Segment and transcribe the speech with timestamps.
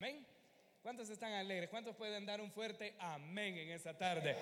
[0.00, 0.24] Amén.
[0.82, 1.68] ¿Cuántos están alegres?
[1.68, 4.34] ¿Cuántos pueden dar un fuerte amén en esta tarde?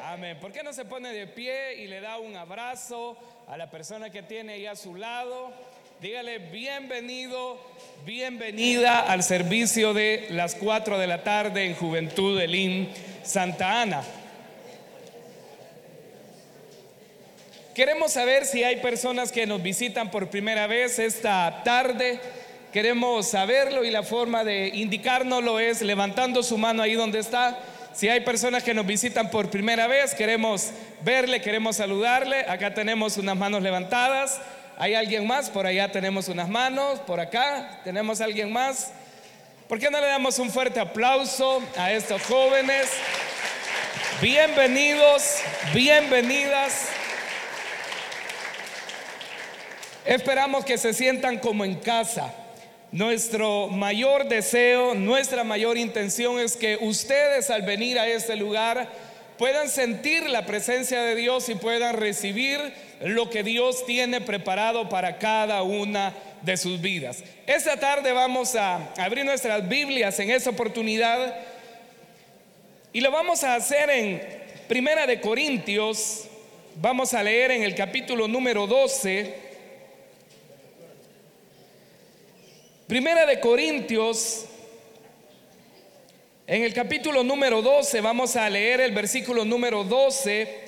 [0.00, 0.40] Amén.
[0.40, 3.16] ¿Por qué no se pone de pie y le da un abrazo
[3.46, 5.52] a la persona que tiene ahí a su lado?
[6.00, 7.60] Dígale bienvenido,
[8.04, 12.92] bienvenida al servicio de las 4 de la tarde en Juventud del IN
[13.22, 14.02] Santa Ana.
[17.72, 22.18] Queremos saber si hay personas que nos visitan por primera vez esta tarde.
[22.74, 27.56] Queremos saberlo y la forma de indicárnoslo es levantando su mano ahí donde está.
[27.92, 30.70] Si hay personas que nos visitan por primera vez, queremos
[31.02, 32.40] verle, queremos saludarle.
[32.48, 34.40] Acá tenemos unas manos levantadas.
[34.76, 35.50] ¿Hay alguien más?
[35.50, 36.98] Por allá tenemos unas manos.
[36.98, 38.90] Por acá tenemos alguien más.
[39.68, 42.90] ¿Por qué no le damos un fuerte aplauso a estos jóvenes?
[44.20, 45.36] Bienvenidos,
[45.72, 46.88] bienvenidas.
[50.04, 52.34] Esperamos que se sientan como en casa.
[52.94, 58.88] Nuestro mayor deseo, nuestra mayor intención es que ustedes al venir a este lugar
[59.36, 62.60] puedan sentir la presencia de Dios y puedan recibir
[63.00, 67.24] lo que Dios tiene preparado para cada una de sus vidas.
[67.48, 71.34] Esta tarde vamos a abrir nuestras Biblias en esta oportunidad
[72.92, 74.22] y lo vamos a hacer en
[74.68, 76.28] Primera de Corintios.
[76.76, 79.43] Vamos a leer en el capítulo número 12
[82.86, 84.44] Primera de Corintios,
[86.46, 90.58] en el capítulo número 12, vamos a leer el versículo número 12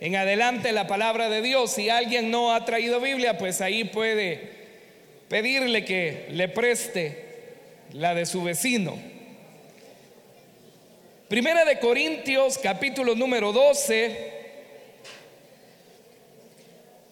[0.00, 1.72] en adelante la palabra de Dios.
[1.72, 4.52] Si alguien no ha traído Biblia, pues ahí puede
[5.28, 7.24] pedirle que le preste
[7.92, 8.96] la de su vecino.
[11.26, 14.33] Primera de Corintios, capítulo número 12.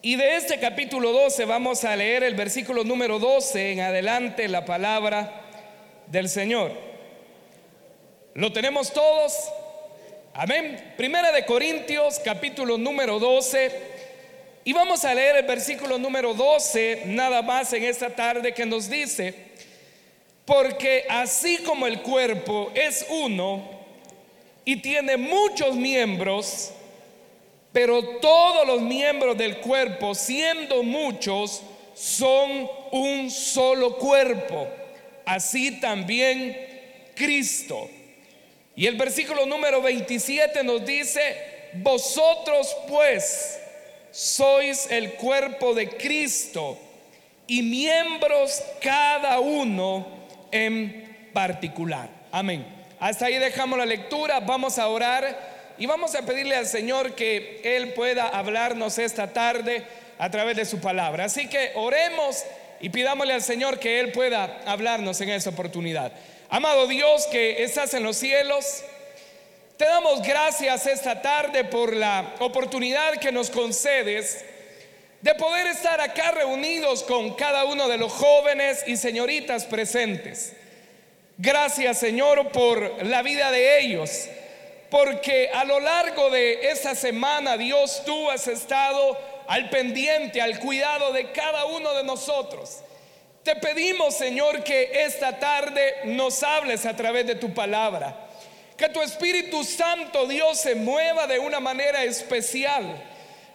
[0.05, 4.65] Y de este capítulo 12 vamos a leer el versículo número 12 en adelante la
[4.65, 5.43] palabra
[6.07, 6.73] del Señor.
[8.33, 9.33] ¿Lo tenemos todos?
[10.33, 10.93] Amén.
[10.97, 13.71] Primera de Corintios capítulo número 12.
[14.65, 18.89] Y vamos a leer el versículo número 12 nada más en esta tarde que nos
[18.89, 19.33] dice,
[20.43, 23.69] porque así como el cuerpo es uno
[24.65, 26.73] y tiene muchos miembros,
[27.73, 31.63] pero todos los miembros del cuerpo, siendo muchos,
[31.95, 34.67] son un solo cuerpo.
[35.25, 36.55] Así también
[37.15, 37.89] Cristo.
[38.75, 43.59] Y el versículo número 27 nos dice, vosotros pues
[44.11, 46.77] sois el cuerpo de Cristo
[47.47, 50.05] y miembros cada uno
[50.51, 52.07] en particular.
[52.31, 52.65] Amén.
[52.99, 55.52] Hasta ahí dejamos la lectura, vamos a orar
[55.83, 59.83] y vamos a pedirle al Señor que Él pueda hablarnos esta tarde
[60.17, 61.25] a través de su palabra.
[61.25, 62.41] Así que oremos
[62.79, 66.13] y pidámosle al Señor que Él pueda hablarnos en esa oportunidad.
[66.47, 68.81] Amado Dios que estás en los cielos,
[69.75, 74.45] te damos gracias esta tarde por la oportunidad que nos concedes
[75.19, 80.53] de poder estar acá reunidos con cada uno de los jóvenes y señoritas presentes.
[81.37, 84.29] Gracias Señor por la vida de ellos
[84.93, 89.17] porque a lo largo de esta semana Dios tú has estado
[89.47, 92.77] al pendiente, al cuidado de cada uno de nosotros.
[93.41, 98.15] Te pedimos, Señor, que esta tarde nos hables a través de tu palabra.
[98.77, 103.03] Que tu Espíritu Santo, Dios, se mueva de una manera especial.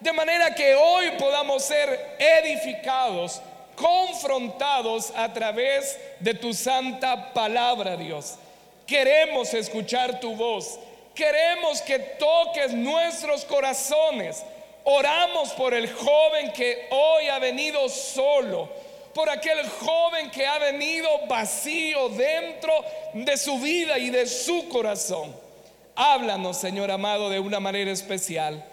[0.00, 3.41] De manera que hoy podamos ser edificados,
[3.76, 8.34] confrontados a través de tu santa palabra, Dios.
[8.88, 10.81] Queremos escuchar tu voz.
[11.19, 14.45] Queremos que toques nuestros corazones.
[14.84, 18.69] Oramos por el joven que hoy ha venido solo,
[19.12, 22.73] por aquel joven que ha venido vacío dentro
[23.15, 25.34] de su vida y de su corazón.
[25.97, 28.65] Háblanos, Señor amado, de una manera especial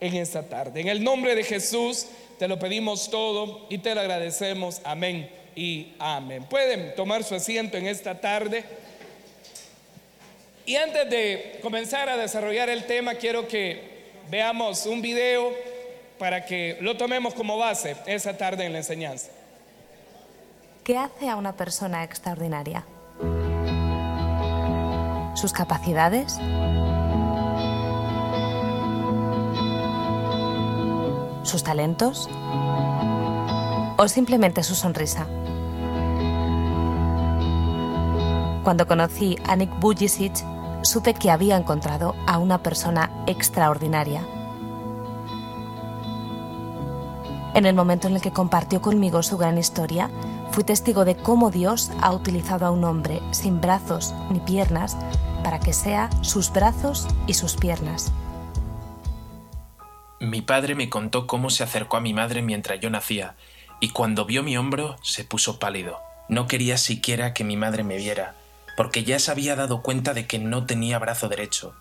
[0.00, 0.80] en esta tarde.
[0.80, 2.08] En el nombre de Jesús
[2.40, 4.80] te lo pedimos todo y te lo agradecemos.
[4.82, 6.42] Amén y amén.
[6.50, 8.64] Pueden tomar su asiento en esta tarde.
[10.66, 15.52] Y antes de comenzar a desarrollar el tema, quiero que veamos un video
[16.18, 19.30] para que lo tomemos como base esa tarde en la enseñanza.
[20.82, 22.84] ¿Qué hace a una persona extraordinaria?
[25.34, 26.38] ¿Sus capacidades?
[31.42, 32.28] ¿Sus talentos?
[33.98, 35.26] ¿O simplemente su sonrisa?
[38.64, 40.53] Cuando conocí a Nick Bujicic,
[40.84, 44.22] supe que había encontrado a una persona extraordinaria.
[47.54, 50.10] En el momento en el que compartió conmigo su gran historia,
[50.54, 54.96] Fui testigo de cómo Dios ha utilizado a un hombre sin brazos ni piernas
[55.42, 58.12] para que sea sus brazos y sus piernas.
[60.20, 63.34] Mi padre me contó cómo se acercó a mi madre mientras yo nacía,
[63.80, 65.98] y cuando vio mi hombro se puso pálido.
[66.28, 68.36] No quería siquiera que mi madre me viera,
[68.76, 71.74] porque ya se había dado cuenta de que no tenía brazo derecho.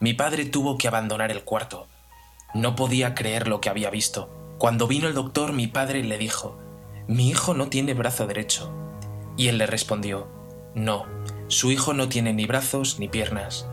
[0.00, 1.86] Mi padre tuvo que abandonar el cuarto.
[2.54, 4.28] No podía creer lo que había visto.
[4.58, 6.58] Cuando vino el doctor, mi padre le dijo,
[7.06, 8.72] Mi hijo no tiene brazo derecho.
[9.36, 10.28] Y él le respondió,
[10.74, 11.06] No,
[11.48, 13.66] su hijo no tiene ni brazos ni piernas.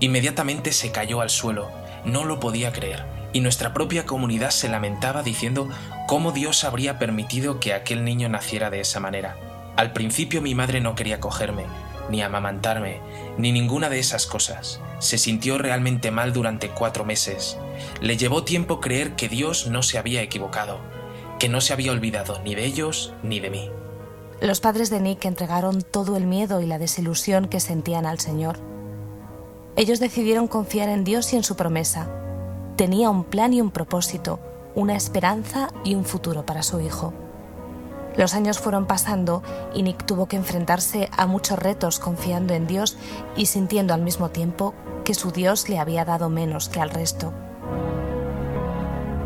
[0.00, 1.70] Inmediatamente se cayó al suelo,
[2.04, 5.68] no lo podía creer, y nuestra propia comunidad se lamentaba diciendo
[6.06, 9.36] cómo Dios habría permitido que aquel niño naciera de esa manera.
[9.76, 11.64] Al principio mi madre no quería cogerme,
[12.08, 13.00] ni amamantarme,
[13.38, 14.80] ni ninguna de esas cosas.
[15.00, 17.58] Se sintió realmente mal durante cuatro meses.
[18.00, 20.78] Le llevó tiempo creer que Dios no se había equivocado,
[21.38, 23.70] que no se había olvidado ni de ellos ni de mí.
[24.40, 28.58] Los padres de Nick entregaron todo el miedo y la desilusión que sentían al Señor.
[29.76, 32.08] Ellos decidieron confiar en Dios y en su promesa.
[32.76, 34.38] Tenía un plan y un propósito,
[34.74, 37.12] una esperanza y un futuro para su hijo.
[38.16, 39.42] Los años fueron pasando
[39.74, 42.96] y Nick tuvo que enfrentarse a muchos retos confiando en Dios
[43.36, 44.74] y sintiendo al mismo tiempo
[45.04, 47.32] que su Dios le había dado menos que al resto.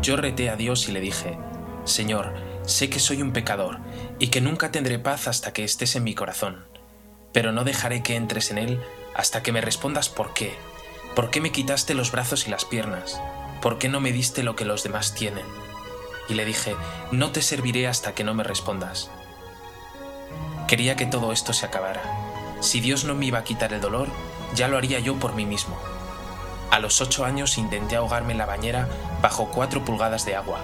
[0.01, 1.37] Yo reté a Dios y le dije,
[1.83, 2.33] Señor,
[2.65, 3.79] sé que soy un pecador
[4.17, 6.65] y que nunca tendré paz hasta que estés en mi corazón,
[7.31, 8.81] pero no dejaré que entres en él
[9.15, 10.53] hasta que me respondas por qué.
[11.15, 13.21] ¿Por qué me quitaste los brazos y las piernas?
[13.61, 15.45] ¿Por qué no me diste lo que los demás tienen?
[16.29, 16.75] Y le dije,
[17.11, 19.09] no te serviré hasta que no me respondas.
[20.67, 22.01] Quería que todo esto se acabara.
[22.61, 24.07] Si Dios no me iba a quitar el dolor,
[24.53, 25.77] ya lo haría yo por mí mismo.
[26.69, 28.87] A los ocho años intenté ahogarme en la bañera
[29.21, 30.59] bajo cuatro pulgadas de agua.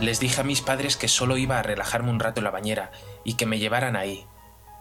[0.00, 2.92] Les dije a mis padres que solo iba a relajarme un rato en la bañera
[3.24, 4.24] y que me llevaran ahí.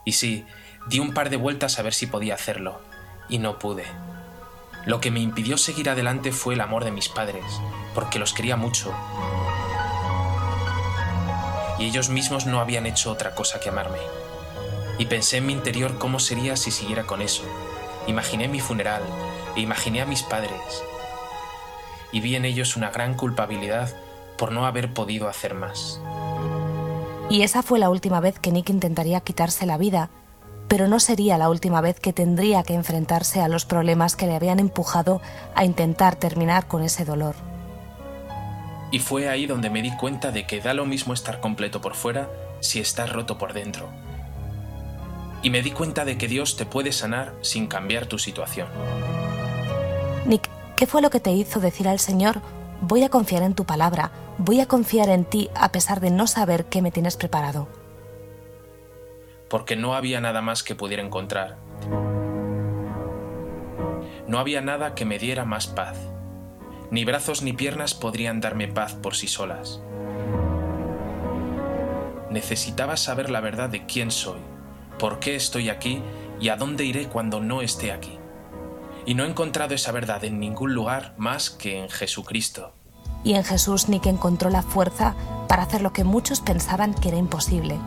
[0.06, 0.46] Y sí,
[0.88, 2.80] di un par de vueltas a ver si podía hacerlo,
[3.28, 3.86] y no pude.
[4.86, 7.44] Lo que me impidió seguir adelante fue el amor de mis padres,
[7.96, 8.94] porque los quería mucho
[11.80, 14.00] y ellos mismos no habían hecho otra cosa que amarme.
[14.98, 17.44] Y pensé en mi interior cómo sería si siguiera con eso.
[18.08, 19.04] Imaginé mi funeral
[19.56, 20.84] e imaginé a mis padres.
[22.12, 23.94] Y vi en ellos una gran culpabilidad
[24.38, 26.00] por no haber podido hacer más.
[27.30, 30.10] Y esa fue la última vez que Nick intentaría quitarse la vida,
[30.68, 34.36] pero no sería la última vez que tendría que enfrentarse a los problemas que le
[34.36, 35.22] habían empujado
[35.54, 37.36] a intentar terminar con ese dolor.
[38.92, 41.96] Y fue ahí donde me di cuenta de que da lo mismo estar completo por
[41.96, 42.30] fuera
[42.62, 43.90] si estás roto por dentro.
[45.44, 48.68] Y me di cuenta de que Dios te puede sanar sin cambiar tu situación.
[50.26, 52.42] Nick, ¿qué fue lo que te hizo decir al Señor,
[52.82, 56.28] voy a confiar en tu palabra, voy a confiar en ti a pesar de no
[56.28, 57.68] saber qué me tienes preparado?
[59.50, 61.58] Porque no había nada más que pudiera encontrar.
[64.28, 65.98] No había nada que me diera más paz.
[66.90, 69.82] Ni brazos ni piernas podrían darme paz por sí solas.
[72.30, 74.40] Necesitaba saber la verdad de quién soy,
[75.00, 76.02] por qué estoy aquí
[76.40, 78.18] y a dónde iré cuando no esté aquí.
[79.06, 82.74] Y no he encontrado esa verdad en ningún lugar más que en Jesucristo.
[83.24, 85.16] Y en Jesús Nick encontró la fuerza
[85.48, 87.78] para hacer lo que muchos pensaban que era imposible.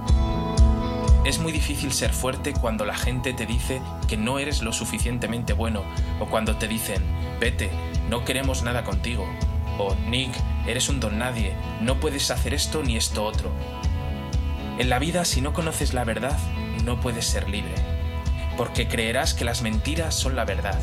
[1.25, 5.53] Es muy difícil ser fuerte cuando la gente te dice que no eres lo suficientemente
[5.53, 5.82] bueno
[6.19, 7.03] o cuando te dicen,
[7.39, 7.70] vete,
[8.10, 9.24] no queremos nada contigo.
[9.79, 10.32] O Nick,
[10.67, 13.50] eres un don nadie, no puedes hacer esto ni esto otro.
[14.79, 16.36] En la vida, si no conoces la verdad,
[16.84, 17.74] no puedes ser libre,
[18.56, 20.79] porque creerás que las mentiras son la verdad.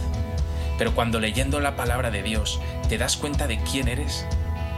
[0.77, 4.25] Pero cuando leyendo la palabra de Dios te das cuenta de quién eres,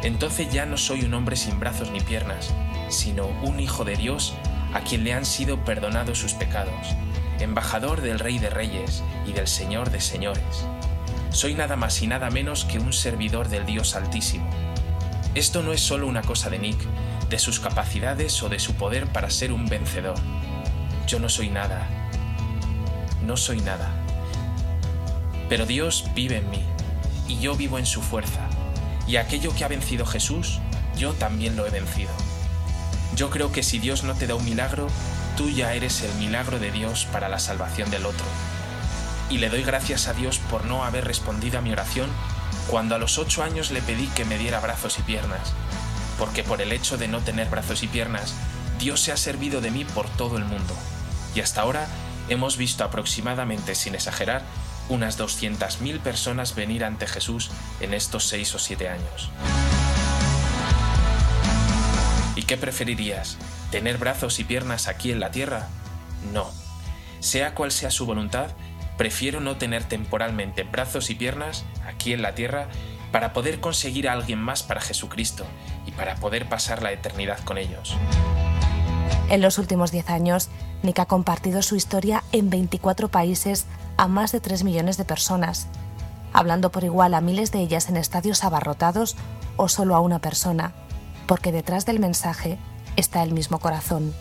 [0.02, 2.54] entonces ya no soy un hombre sin brazos ni piernas,
[2.88, 4.34] sino un hijo de Dios
[4.74, 6.96] a quien le han sido perdonados sus pecados,
[7.40, 10.66] embajador del Rey de Reyes y del Señor de Señores
[11.32, 14.50] soy nada más y nada menos que un servidor del Dios Altísimo.
[15.36, 16.80] Esto no es solo una cosa de Nick,
[17.30, 20.16] de sus capacidades o de su poder para ser un vencedor.
[21.08, 21.88] Yo no soy nada.
[23.26, 23.92] No soy nada.
[25.50, 26.64] Pero Dios vive en mí
[27.28, 28.50] y yo vivo en su fuerza.
[29.08, 30.60] Y aquello que ha vencido Jesús,
[30.98, 32.12] yo también lo he vencido.
[33.16, 34.88] Yo creo que si Dios no te da un milagro,
[35.38, 38.26] tú ya eres el milagro de Dios para la salvación del otro
[39.30, 42.10] y le doy gracias a Dios por no haber respondido a mi oración
[42.70, 45.54] cuando a los ocho años le pedí que me diera brazos y piernas,
[46.18, 48.36] porque por el hecho de no tener brazos y piernas,
[48.78, 50.74] Dios se ha servido de mí por todo el mundo,
[51.36, 51.88] y hasta ahora
[52.30, 54.44] hemos visto aproximadamente, sin exagerar,
[54.88, 59.30] unas 200.000 personas venir ante Jesús en estos seis o siete años.
[62.36, 63.38] ¿Y qué preferirías?
[63.72, 65.68] ¿Tener brazos y piernas aquí en la tierra?
[66.34, 66.50] No.
[67.20, 68.52] Sea cual sea su voluntad,
[69.00, 72.68] prefiero no tener temporalmente brazos y piernas aquí en la tierra
[73.14, 75.46] para poder conseguir a alguien más para Jesucristo
[75.86, 77.96] y para poder pasar la eternidad con ellos.
[79.30, 80.50] En los últimos 10 años,
[80.84, 85.68] Nick ha compartido su historia en 24 países a más de 3 millones de personas,
[86.34, 89.16] hablando por igual a miles de ellas en estadios abarrotados
[89.56, 90.74] o solo a una persona,
[91.26, 92.58] porque detrás del mensaje
[92.98, 94.14] está el mismo corazón.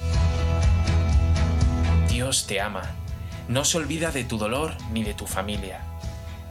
[2.08, 2.82] Dios te ama.
[3.48, 5.80] No se olvida de tu dolor ni de tu familia.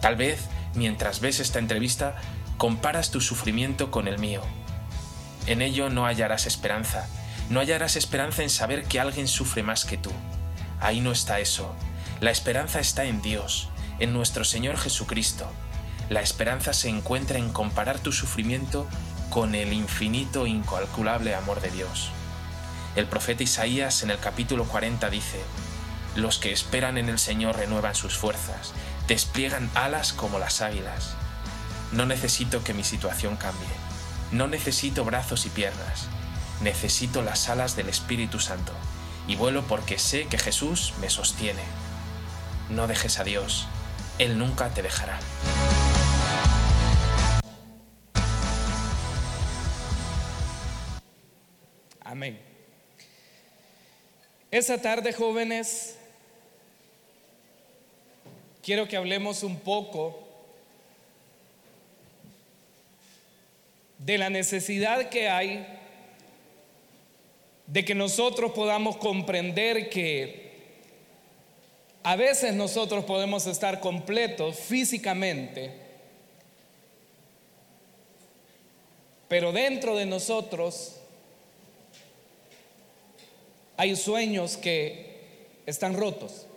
[0.01, 0.39] Tal vez,
[0.73, 2.15] mientras ves esta entrevista,
[2.57, 4.41] comparas tu sufrimiento con el mío.
[5.45, 7.07] En ello no hallarás esperanza.
[7.49, 10.11] No hallarás esperanza en saber que alguien sufre más que tú.
[10.81, 11.73] Ahí no está eso.
[12.19, 15.49] La esperanza está en Dios, en nuestro Señor Jesucristo.
[16.09, 18.87] La esperanza se encuentra en comparar tu sufrimiento
[19.29, 22.09] con el infinito e incalculable amor de Dios.
[22.95, 25.39] El profeta Isaías en el capítulo 40 dice,
[26.17, 28.73] Los que esperan en el Señor renuevan sus fuerzas,
[29.07, 31.13] despliegan alas como las águilas.
[31.91, 33.67] No necesito que mi situación cambie,
[34.31, 36.07] no necesito brazos y piernas,
[36.61, 38.73] necesito las alas del Espíritu Santo,
[39.27, 41.61] y vuelo porque sé que Jesús me sostiene.
[42.71, 43.67] No dejes a Dios,
[44.17, 45.19] Él nunca te dejará.
[52.03, 52.41] Amén.
[54.49, 55.97] Esa tarde, jóvenes,
[58.67, 60.27] quiero que hablemos un poco
[63.97, 65.65] de la necesidad que hay
[67.65, 70.51] de que nosotros podamos comprender que
[72.03, 75.71] a veces nosotros podemos estar completos físicamente,
[79.29, 80.97] pero dentro de nosotros
[83.77, 86.47] hay sueños que están rotos.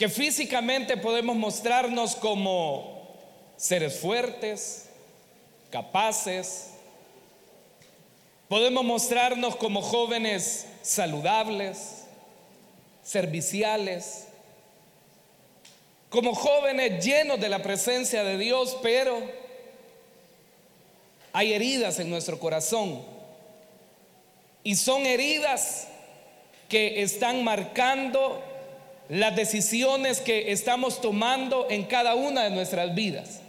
[0.00, 3.06] Que físicamente podemos mostrarnos como
[3.58, 4.88] seres fuertes,
[5.68, 6.70] capaces.
[8.48, 12.06] Podemos mostrarnos como jóvenes saludables,
[13.02, 14.28] serviciales,
[16.08, 19.20] como jóvenes llenos de la presencia de Dios, pero
[21.34, 23.04] hay heridas en nuestro corazón
[24.64, 25.88] y son heridas
[26.70, 28.46] que están marcando
[29.10, 33.40] las decisiones que estamos tomando en cada una de nuestras vidas.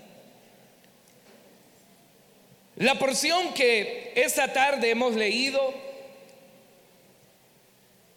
[2.77, 5.71] La porción que esta tarde hemos leído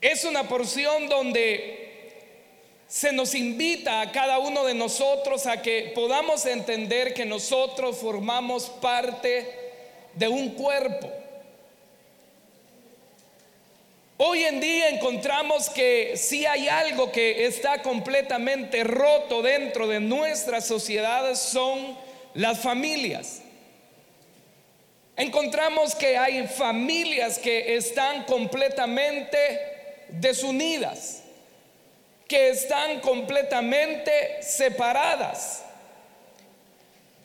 [0.00, 1.84] es una porción donde
[2.88, 8.70] se nos invita a cada uno de nosotros a que podamos entender que nosotros formamos
[8.70, 9.46] parte
[10.14, 11.12] de un cuerpo.
[14.16, 20.68] Hoy en día encontramos que si hay algo que está completamente roto dentro de nuestras
[20.68, 21.98] sociedades son
[22.34, 23.42] las familias.
[25.16, 29.36] Encontramos que hay familias que están completamente
[30.10, 31.24] desunidas,
[32.28, 35.64] que están completamente separadas,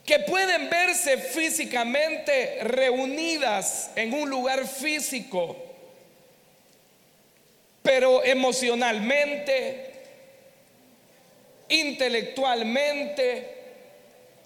[0.04, 5.69] que pueden verse físicamente reunidas en un lugar físico
[7.82, 10.04] pero emocionalmente,
[11.70, 13.56] intelectualmente,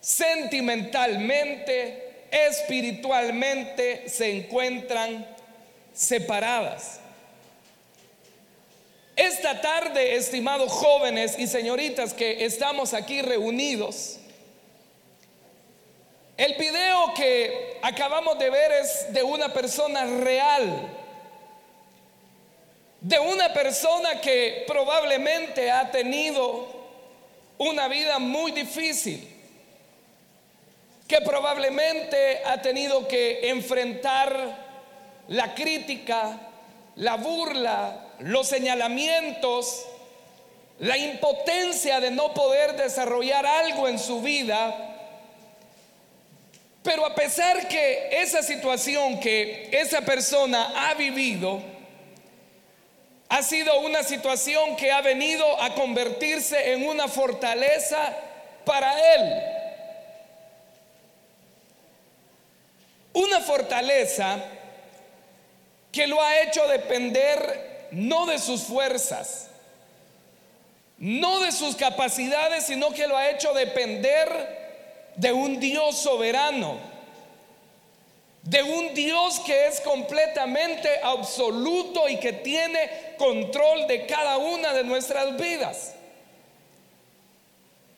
[0.02, 5.26] sentimentalmente, espiritualmente se encuentran
[5.94, 7.00] separadas.
[9.16, 14.20] Esta tarde, estimados jóvenes y señoritas que estamos aquí reunidos,
[16.36, 21.03] el video que acabamos de ver es de una persona real
[23.04, 26.68] de una persona que probablemente ha tenido
[27.58, 29.28] una vida muy difícil,
[31.06, 34.58] que probablemente ha tenido que enfrentar
[35.28, 36.40] la crítica,
[36.96, 39.86] la burla, los señalamientos,
[40.80, 44.96] la impotencia de no poder desarrollar algo en su vida.
[46.82, 51.73] Pero a pesar que esa situación que esa persona ha vivido,
[53.34, 58.16] ha sido una situación que ha venido a convertirse en una fortaleza
[58.64, 59.44] para él.
[63.14, 64.38] Una fortaleza
[65.92, 69.48] que lo ha hecho depender no de sus fuerzas,
[71.00, 76.93] no de sus capacidades, sino que lo ha hecho depender de un Dios soberano.
[78.44, 84.84] De un Dios que es completamente absoluto y que tiene control de cada una de
[84.84, 85.94] nuestras vidas.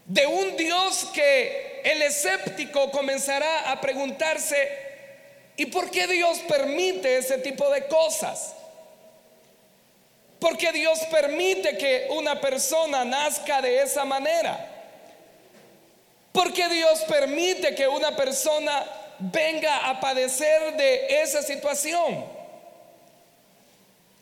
[0.06, 4.70] De un Dios que el escéptico comenzará a preguntarse,
[5.58, 8.54] ¿y por qué Dios permite ese tipo de cosas?
[10.38, 14.74] ¿Por qué Dios permite que una persona nazca de esa manera?
[16.32, 18.86] ¿Por qué Dios permite que una persona
[19.20, 22.26] venga a padecer de esa situación.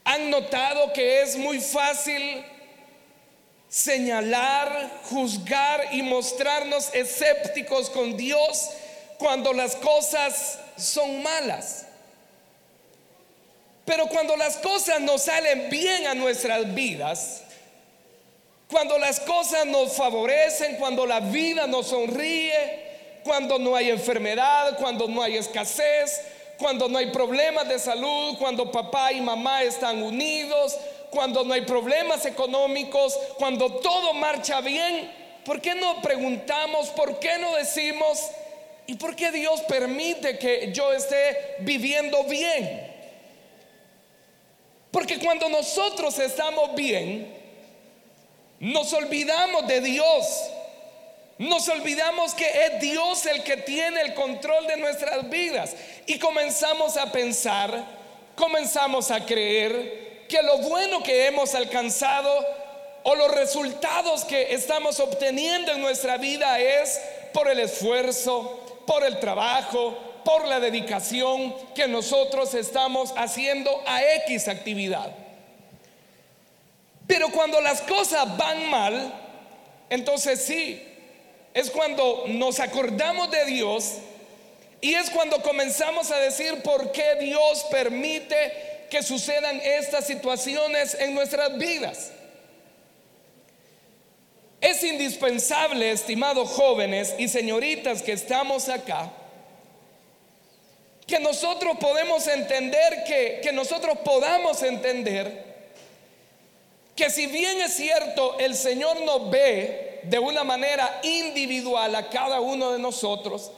[0.06, 2.46] Han notado que es muy fácil
[3.70, 8.70] señalar, juzgar y mostrarnos escépticos con Dios
[9.18, 11.88] cuando las cosas son malas.
[13.86, 17.44] Pero cuando las cosas nos salen bien a nuestras vidas,
[18.70, 22.93] cuando las cosas nos favorecen, cuando la vida nos sonríe,
[23.24, 26.22] cuando no hay enfermedad, cuando no hay escasez,
[26.58, 30.78] cuando no hay problemas de salud, cuando papá y mamá están unidos,
[31.10, 35.12] cuando no hay problemas económicos, cuando todo marcha bien,
[35.46, 38.20] ¿por qué no preguntamos, por qué no decimos,
[38.88, 42.92] ¿y por qué Dios permite que yo esté viviendo bien?
[44.92, 47.36] Porque cuando nosotros estamos bien,
[48.60, 50.26] nos olvidamos de Dios
[51.44, 56.96] nos olvidamos que es Dios el que tiene el control de nuestras vidas y comenzamos
[56.98, 57.84] a pensar,
[58.36, 62.46] comenzamos a creer que lo bueno que hemos alcanzado
[63.04, 67.00] o los resultados que estamos obteniendo en nuestra vida es
[67.34, 74.48] por el esfuerzo, por el trabajo, por la dedicación que nosotros estamos haciendo a X
[74.48, 75.12] actividad.
[77.06, 79.14] Pero cuando las cosas van mal,
[79.90, 80.93] entonces sí,
[81.54, 83.94] es cuando nos acordamos de Dios
[84.82, 91.14] y es cuando comenzamos a decir por qué Dios permite que sucedan estas situaciones en
[91.16, 92.12] nuestras vidas.
[94.60, 99.12] Es indispensable, estimados jóvenes y señoritas que estamos acá,
[101.06, 105.54] que nosotros podemos entender, que, que nosotros podamos entender
[106.96, 112.42] que si bien es cierto, el Señor nos ve de una manera individual a cada
[112.42, 113.52] uno de nosotros,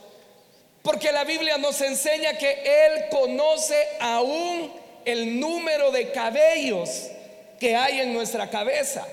[0.82, 4.72] porque la Biblia nos enseña que Él conoce aún
[5.04, 7.08] el número de cabellos
[7.58, 9.06] que hay en nuestra cabeza.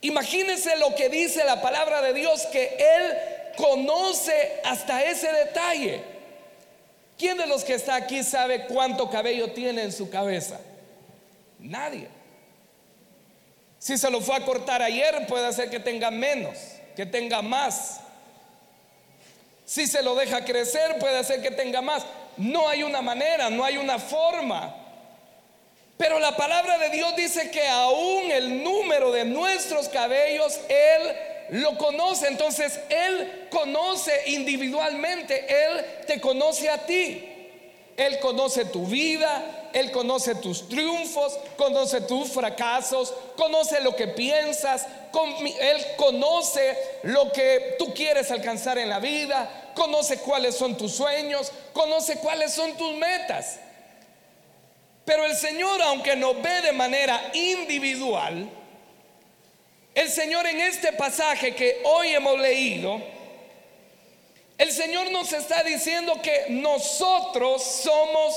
[0.00, 6.02] Imagínense lo que dice la palabra de Dios, que Él conoce hasta ese detalle.
[7.18, 10.60] ¿Quién de los que está aquí sabe cuánto cabello tiene en su cabeza?
[11.58, 12.08] Nadie.
[13.84, 16.56] Si se lo fue a cortar ayer, puede ser que tenga menos,
[16.96, 18.00] que tenga más.
[19.66, 22.02] Si se lo deja crecer, puede ser que tenga más.
[22.38, 24.74] No hay una manera, no hay una forma.
[25.98, 31.76] Pero la palabra de Dios dice que aún el número de nuestros cabellos, Él lo
[31.76, 32.28] conoce.
[32.28, 37.22] Entonces, Él conoce individualmente, Él te conoce a ti.
[37.98, 44.86] Él conoce tu vida, Él conoce tus triunfos, conoce tus fracasos, conoce lo que piensas,
[45.60, 51.50] Él conoce lo que tú quieres alcanzar en la vida, conoce cuáles son tus sueños,
[51.72, 53.58] conoce cuáles son tus metas.
[55.04, 58.48] Pero el Señor, aunque nos ve de manera individual,
[59.92, 63.02] el Señor en este pasaje que hoy hemos leído,
[64.56, 68.34] el Señor nos está diciendo que nosotros somos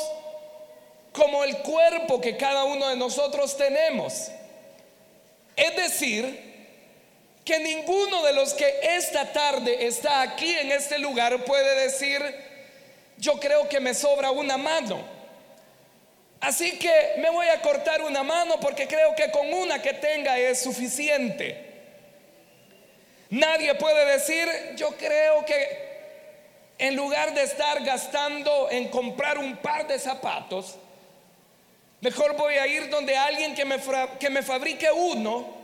[1.17, 4.29] como el cuerpo que cada uno de nosotros tenemos.
[5.55, 6.47] Es decir,
[7.43, 12.21] que ninguno de los que esta tarde está aquí en este lugar puede decir,
[13.17, 15.03] yo creo que me sobra una mano.
[16.39, 20.37] Así que me voy a cortar una mano porque creo que con una que tenga
[20.37, 21.65] es suficiente.
[23.31, 25.87] Nadie puede decir, yo creo que
[26.77, 30.77] en lugar de estar gastando en comprar un par de zapatos,
[32.01, 33.77] mejor voy a ir donde alguien que me,
[34.19, 35.57] que me fabrique uno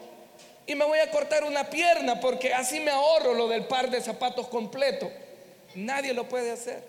[0.65, 4.01] y me voy a cortar una pierna porque así me ahorro lo del par de
[4.01, 5.11] zapatos completo.
[5.75, 6.83] Nadie lo puede hacer.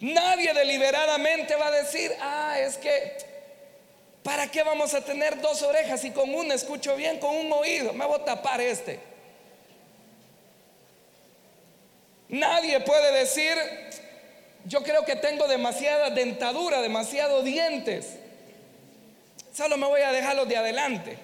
[0.00, 3.18] Nadie deliberadamente va a decir, ah, es que,
[4.24, 7.92] ¿para qué vamos a tener dos orejas y con una escucho bien, con un oído?
[7.92, 8.98] Me voy a tapar este.
[12.28, 13.56] Nadie puede decir,
[14.64, 18.16] yo creo que tengo demasiada dentadura, demasiados dientes.
[19.52, 21.18] Solo me voy a dejar los de adelante.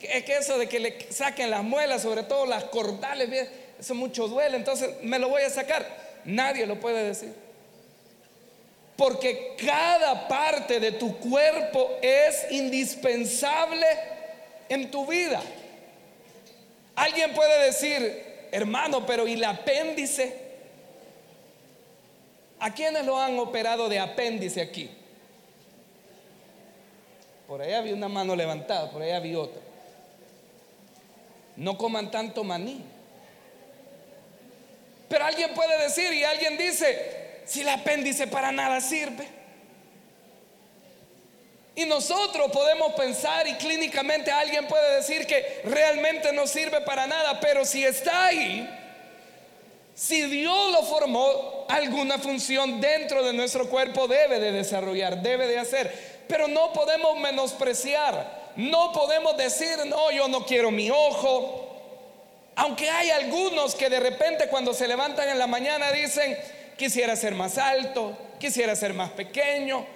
[0.00, 4.28] Es que eso de que le saquen las muelas, sobre todo las cordales, eso mucho
[4.28, 5.86] duele, entonces me lo voy a sacar.
[6.24, 7.32] Nadie lo puede decir.
[8.96, 13.86] Porque cada parte de tu cuerpo es indispensable
[14.68, 15.42] en tu vida.
[16.94, 20.43] Alguien puede decir, hermano, pero ¿y el apéndice?
[22.64, 24.88] ¿A quiénes lo han operado de apéndice aquí?
[27.46, 29.60] Por ahí había una mano levantada, por ahí había otra.
[31.56, 32.82] No coman tanto maní.
[35.10, 39.28] Pero alguien puede decir y alguien dice, si el apéndice para nada sirve.
[41.76, 47.38] Y nosotros podemos pensar y clínicamente alguien puede decir que realmente no sirve para nada,
[47.40, 48.83] pero si está ahí,
[49.94, 55.58] si Dios lo formó, alguna función dentro de nuestro cuerpo debe de desarrollar, debe de
[55.58, 56.24] hacer.
[56.26, 61.70] Pero no podemos menospreciar, no podemos decir, no, yo no quiero mi ojo.
[62.56, 66.36] Aunque hay algunos que de repente cuando se levantan en la mañana dicen,
[66.76, 69.86] quisiera ser más alto, quisiera ser más pequeño,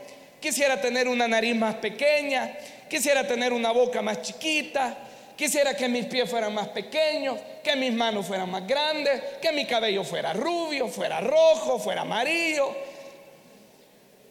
[0.40, 2.56] quisiera tener una nariz más pequeña,
[2.88, 4.96] quisiera tener una boca más chiquita,
[5.38, 9.66] Quisiera que mis pies fueran más pequeños, que mis manos fueran más grandes, que mi
[9.66, 12.74] cabello fuera rubio, fuera rojo, fuera amarillo.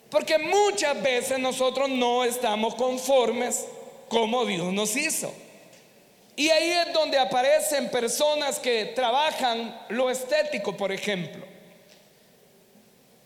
[0.09, 3.65] Porque muchas veces nosotros no estamos conformes
[4.09, 5.33] como Dios nos hizo.
[6.35, 11.45] Y ahí es donde aparecen personas que trabajan lo estético, por ejemplo.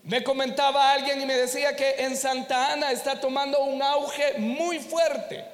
[0.04, 4.78] Me comentaba alguien y me decía que en Santa Ana está tomando un auge muy
[4.78, 5.51] fuerte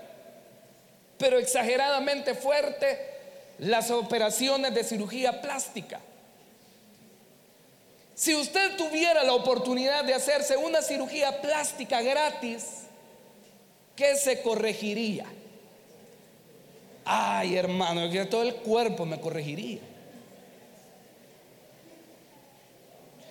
[1.18, 3.00] pero exageradamente fuerte,
[3.60, 6.00] las operaciones de cirugía plástica.
[8.14, 12.84] Si usted tuviera la oportunidad de hacerse una cirugía plástica gratis,
[13.96, 15.26] ¿qué se corregiría?
[17.06, 19.80] Ay, hermano, que todo el cuerpo me corregiría.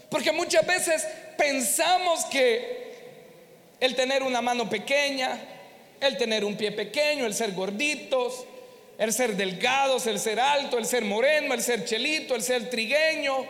[0.08, 2.76] Porque muchas veces pensamos que
[3.80, 5.38] el tener una mano pequeña,
[6.00, 8.44] el tener un pie pequeño, el ser gorditos,
[8.98, 13.46] el ser delgados, el ser alto, el ser moreno, el ser chelito, el ser trigueño,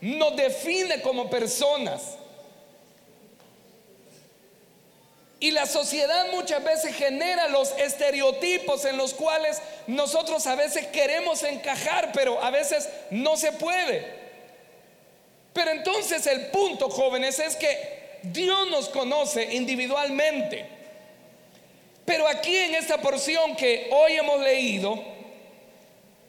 [0.00, 2.16] nos define como personas.
[5.40, 11.42] Y la sociedad muchas veces genera los estereotipos en los cuales nosotros a veces queremos
[11.42, 14.06] encajar, pero a veces no se puede.
[15.52, 20.81] Pero entonces el punto, jóvenes, es que Dios nos conoce individualmente.
[22.04, 25.02] Pero aquí en esta porción que hoy hemos leído,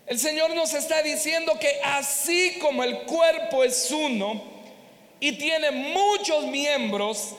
[0.06, 4.42] el Señor nos está diciendo que así como el cuerpo es uno
[5.20, 7.36] y tiene muchos miembros,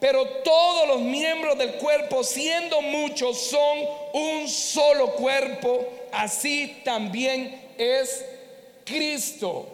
[0.00, 3.78] pero todos los miembros del cuerpo, siendo muchos, son
[4.14, 8.24] un solo cuerpo, así también es
[8.84, 9.68] Cristo.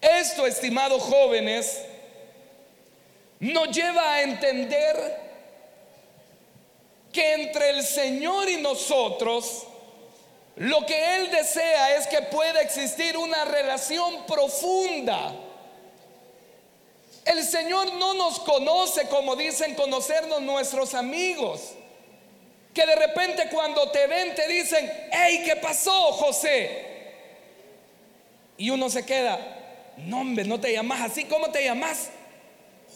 [0.00, 1.82] Esto, estimados jóvenes,
[3.40, 5.29] nos lleva a entender
[7.12, 9.64] que entre el Señor y nosotros,
[10.56, 15.32] lo que Él desea es que pueda existir una relación profunda.
[17.24, 21.72] El Señor no nos conoce como dicen conocernos nuestros amigos.
[22.74, 26.86] Que de repente cuando te ven te dicen, hey, ¿qué pasó, José?
[28.56, 29.38] Y uno se queda,
[29.96, 32.10] no hombre, no te llamas así, ¿cómo te llamas?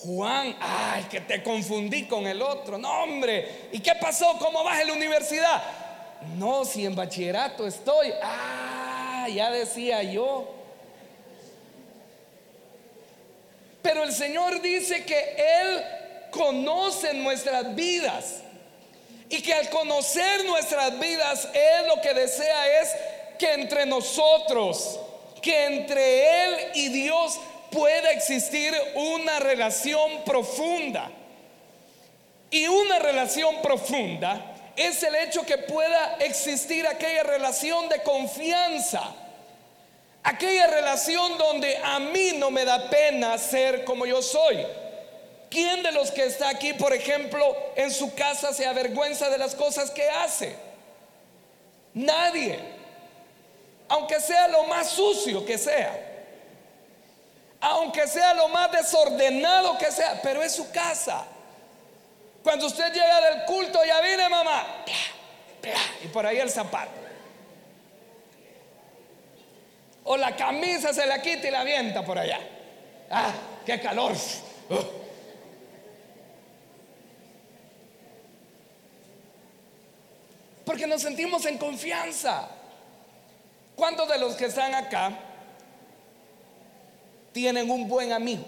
[0.04, 2.76] Juan, ay, que te confundí con el otro.
[2.76, 4.36] No, hombre, ¿y qué pasó?
[4.38, 5.62] ¿Cómo vas en la universidad?
[6.36, 8.12] No, si en bachillerato estoy.
[8.22, 10.46] Ah, ya decía yo.
[13.80, 15.84] Pero el Señor dice que Él
[16.30, 18.42] conoce nuestras vidas.
[19.30, 22.90] Y que al conocer nuestras vidas, Él lo que desea es
[23.38, 25.00] que entre nosotros,
[25.40, 27.40] que entre Él y Dios
[27.74, 31.10] pueda existir una relación profunda.
[32.50, 39.02] Y una relación profunda es el hecho que pueda existir aquella relación de confianza.
[40.22, 44.64] Aquella relación donde a mí no me da pena ser como yo soy.
[45.50, 49.54] ¿Quién de los que está aquí, por ejemplo, en su casa se avergüenza de las
[49.54, 50.56] cosas que hace?
[51.92, 52.58] Nadie.
[53.88, 56.03] Aunque sea lo más sucio que sea
[57.64, 61.24] aunque sea lo más desordenado que sea, pero es su casa.
[62.42, 64.84] Cuando usted llega del culto, ya viene mamá,
[66.02, 66.92] y por ahí el zapato.
[70.04, 72.38] O la camisa se la quita y la avienta por allá.
[73.10, 73.32] Ah,
[73.64, 74.12] qué calor.
[74.68, 74.76] Uh.
[80.66, 82.46] Porque nos sentimos en confianza.
[83.74, 85.33] ¿Cuántos de los que están acá
[87.34, 88.44] tienen un buen amigo.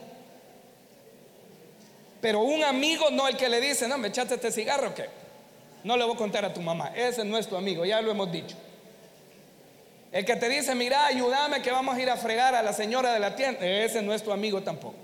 [2.22, 5.06] Pero un amigo no el que le dice, no, me echaste este cigarro, ¿qué?
[5.84, 6.92] No le voy a contar a tu mamá.
[6.94, 8.56] Ese es nuestro amigo, ya lo hemos dicho.
[10.12, 13.12] El que te dice, mira, ayúdame que vamos a ir a fregar a la señora
[13.12, 13.66] de la tienda.
[13.66, 14.94] Ese no es tu amigo tampoco.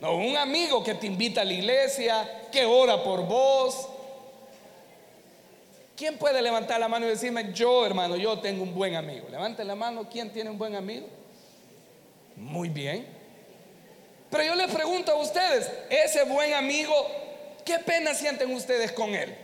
[0.00, 3.88] No, un amigo que te invita a la iglesia, que ora por vos.
[5.96, 9.28] ¿Quién puede levantar la mano y decirme, yo hermano, yo tengo un buen amigo?
[9.30, 11.06] Levante la mano, ¿quién tiene un buen amigo?
[12.36, 13.06] Muy bien.
[14.30, 16.94] Pero yo les pregunto a ustedes, ese buen amigo,
[17.64, 19.36] ¿qué pena sienten ustedes con él?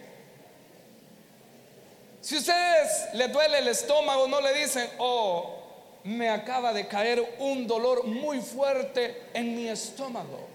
[2.23, 5.59] Si ustedes les duele el estómago, no le dicen, oh,
[6.05, 10.49] me acaba de caer un dolor muy fuerte en mi estómago.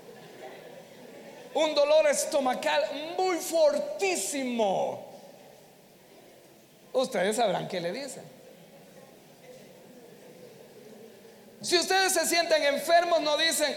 [1.53, 2.83] Un dolor estomacal
[3.17, 5.05] muy fortísimo.
[6.91, 8.32] Ustedes sabrán qué le dicen.
[11.63, 13.75] Si ustedes se sienten enfermos, no dicen,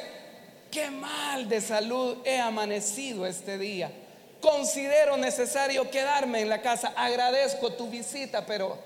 [0.71, 3.91] qué mal de salud he amanecido este día
[4.47, 6.93] considero necesario quedarme en la casa.
[6.97, 8.79] Agradezco tu visita, pero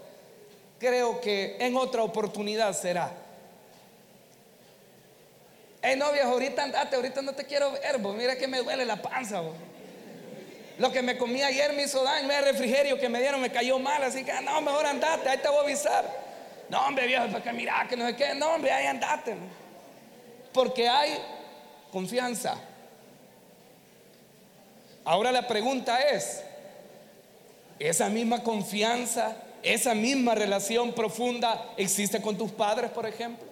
[0.78, 3.12] creo que en otra oportunidad será.
[5.82, 9.42] Hey novia, ahorita andate, ahorita no te quiero ver, mira que me duele la panza.
[10.78, 13.78] Lo que me comí ayer me hizo daño, el refrigerio que me dieron me cayó
[13.78, 16.29] mal, así que no, mejor andate, ahí te voy a avisar.
[16.70, 19.34] No, hombre, viejo, porque mira que no sé qué, no, hombre, ahí andate.
[20.52, 21.18] Porque hay
[21.90, 22.54] confianza.
[25.04, 26.44] Ahora la pregunta es,
[27.80, 33.48] ¿esa misma confianza, esa misma relación profunda existe con tus padres, por ejemplo?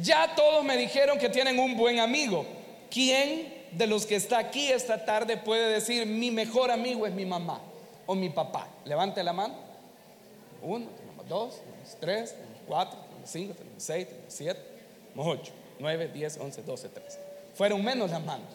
[0.00, 2.44] Ya todos me dijeron que tienen un buen amigo.
[2.90, 7.24] ¿Quién de los que está aquí esta tarde puede decir mi mejor amigo es mi
[7.24, 7.60] mamá
[8.12, 8.68] o mi papá?
[8.84, 9.54] Levante la mano.
[10.62, 14.60] Uno, tenemos dos, tenemos tres, tenemos cuatro, tenemos cinco, tenemos seis, tenemos siete,
[15.08, 15.52] tenemos ocho.
[15.78, 17.18] 9, 10, 11, 12, 13.
[17.54, 18.48] Fueron menos las manos.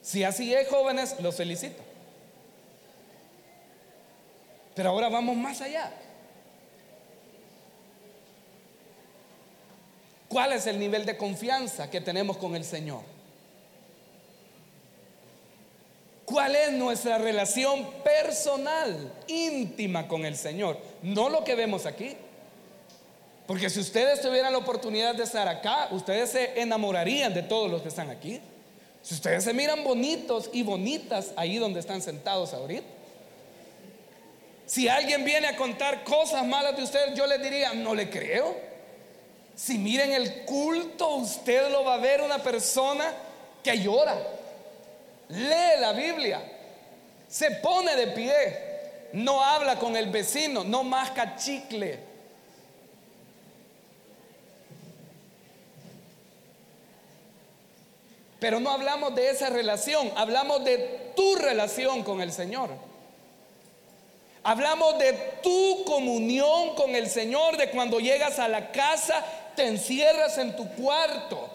[0.00, 1.82] Si así es, jóvenes, los felicito.
[4.74, 5.92] Pero ahora vamos más allá.
[10.28, 13.02] ¿Cuál es el nivel de confianza que tenemos con el Señor?
[16.28, 20.76] ¿Cuál es nuestra relación personal, íntima con el Señor?
[21.02, 22.14] No lo que vemos aquí.
[23.46, 27.80] Porque si ustedes tuvieran la oportunidad de estar acá, ustedes se enamorarían de todos los
[27.80, 28.42] que están aquí.
[29.00, 32.86] Si ustedes se miran bonitos y bonitas ahí donde están sentados ahorita.
[34.66, 38.54] Si alguien viene a contar cosas malas de ustedes, yo les diría, no le creo.
[39.56, 43.14] Si miren el culto, usted lo va a ver una persona
[43.64, 44.37] que llora,
[45.28, 46.40] lee la Biblia,
[47.28, 52.08] se pone de pie, no habla con el vecino, no masca chicle
[58.40, 62.70] Pero no hablamos de esa relación, hablamos de tu relación con el Señor.
[64.44, 65.12] Hablamos de
[65.42, 69.24] tu comunión con el Señor, de cuando llegas a la casa,
[69.56, 71.50] te encierras en tu cuarto.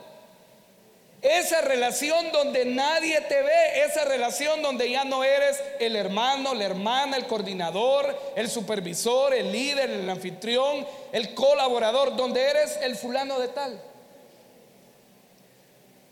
[1.24, 6.66] Esa relación donde nadie te ve, esa relación donde ya no eres el hermano, la
[6.66, 13.40] hermana, el coordinador, el supervisor, el líder, el anfitrión, el colaborador, donde eres el fulano
[13.40, 13.82] de tal.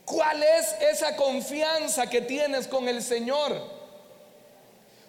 [0.06, 3.82] ¿Cuál es esa confianza que tienes con el Señor?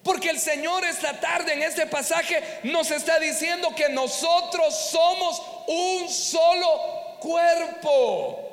[0.03, 6.09] Porque el Señor esta tarde en este pasaje nos está diciendo que nosotros somos un
[6.09, 8.52] solo cuerpo.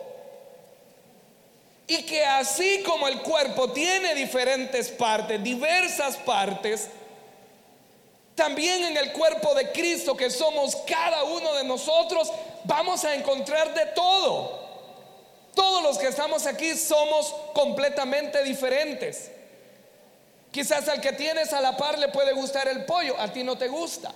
[1.89, 6.88] Y que así como el cuerpo tiene diferentes partes, diversas partes,
[8.36, 12.32] también en el cuerpo de Cristo que somos cada uno de nosotros,
[12.65, 14.69] vamos a encontrar de todo.
[15.56, 19.32] Todos los que estamos aquí somos completamente diferentes.
[20.52, 23.58] Quizás al que tienes a la par le puede gustar el pollo, a ti no
[23.58, 24.13] te gusta.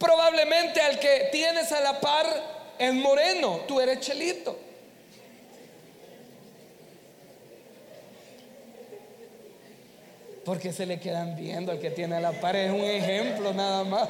[0.00, 2.26] Probablemente al que tienes a la par
[2.80, 4.63] es moreno, tú eres chelito.
[10.44, 13.84] Porque se le quedan viendo al que tiene a la par, es un ejemplo nada
[13.84, 14.08] más.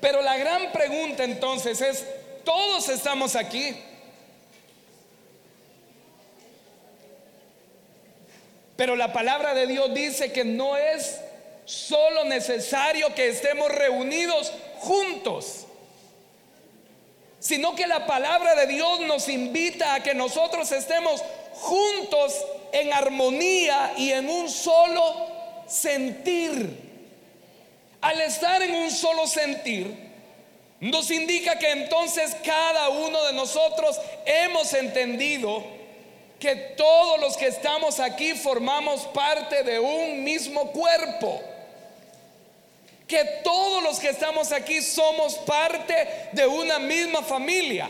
[0.00, 2.04] Pero la gran pregunta entonces es,
[2.44, 3.74] todos estamos aquí.
[8.76, 11.20] Pero la palabra de Dios dice que no es
[11.64, 15.66] solo necesario que estemos reunidos juntos,
[17.44, 23.92] sino que la palabra de Dios nos invita a que nosotros estemos juntos en armonía
[23.98, 25.14] y en un solo
[25.66, 26.74] sentir.
[28.00, 29.94] Al estar en un solo sentir,
[30.80, 35.62] nos indica que entonces cada uno de nosotros hemos entendido
[36.40, 41.42] que todos los que estamos aquí formamos parte de un mismo cuerpo.
[43.06, 47.88] Que todos los que estamos aquí somos parte de una misma familia.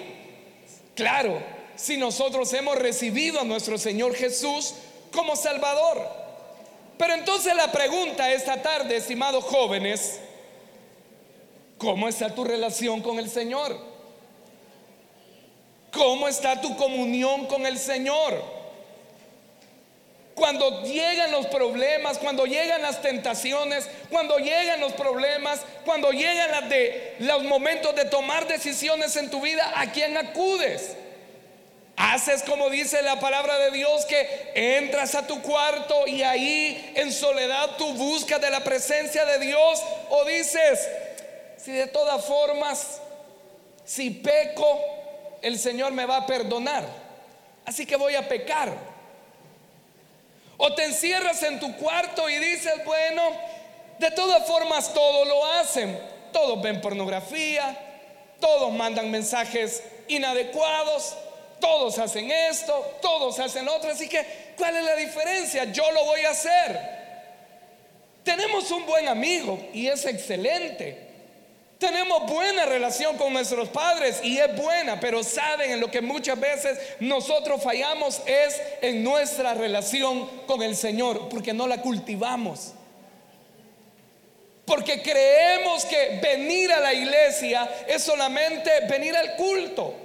[0.95, 1.41] Claro,
[1.77, 4.75] si nosotros hemos recibido a nuestro Señor Jesús
[5.13, 6.25] como Salvador.
[6.99, 10.21] Pero entonces la pregunta esta tarde, estimados jóvenes,
[11.79, 13.77] ¿cómo está tu relación con el Señor?
[15.93, 18.64] ¿Cómo está tu comunión con el Señor?
[20.35, 27.17] Cuando llegan los problemas, cuando llegan las tentaciones, cuando llegan los problemas, cuando llegan de,
[27.21, 30.97] los momentos de tomar decisiones en tu vida, ¿a quién acudes?
[31.97, 37.13] Haces como dice la palabra de Dios que entras a tu cuarto y ahí en
[37.13, 40.89] soledad tú buscas de la presencia de Dios o dices,
[41.57, 43.01] si de todas formas,
[43.85, 44.81] si peco,
[45.43, 46.85] el Señor me va a perdonar.
[47.65, 48.94] Así que voy a pecar.
[50.57, 53.23] O te encierras en tu cuarto y dices, bueno,
[53.99, 55.99] de todas formas todos lo hacen.
[56.33, 57.77] Todos ven pornografía,
[58.41, 61.17] todos mandan mensajes inadecuados,
[61.61, 63.91] todos hacen esto, todos hacen otro.
[63.91, 65.65] Así que, ¿cuál es la diferencia?
[65.67, 66.95] Yo lo voy a hacer.
[68.25, 71.04] Tenemos un buen amigo y es excelente.
[71.79, 76.39] Tenemos buena relación con nuestros padres y es buena, pero saben en lo que muchas
[76.39, 82.73] veces nosotros fallamos es en nuestra relación con el Señor, porque no la cultivamos.
[84.65, 90.04] Porque creemos que venir a la iglesia es solamente venir al culto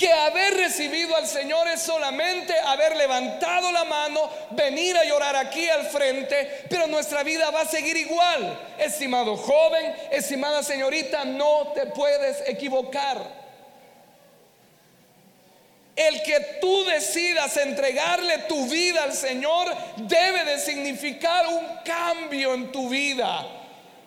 [0.00, 5.68] que haber recibido al Señor es solamente haber levantado la mano, venir a llorar aquí
[5.68, 8.58] al frente, pero nuestra vida va a seguir igual.
[8.78, 13.18] Estimado joven, estimada señorita, no te puedes equivocar.
[15.94, 22.72] El que tú decidas entregarle tu vida al Señor debe de significar un cambio en
[22.72, 23.59] tu vida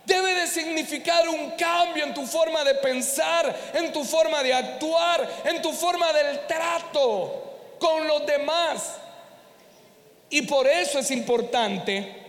[0.06, 5.30] debe de significar un cambio en tu forma de pensar, en tu forma de actuar,
[5.46, 8.96] en tu forma del trato con los demás.
[10.30, 12.22] Y por eso es importante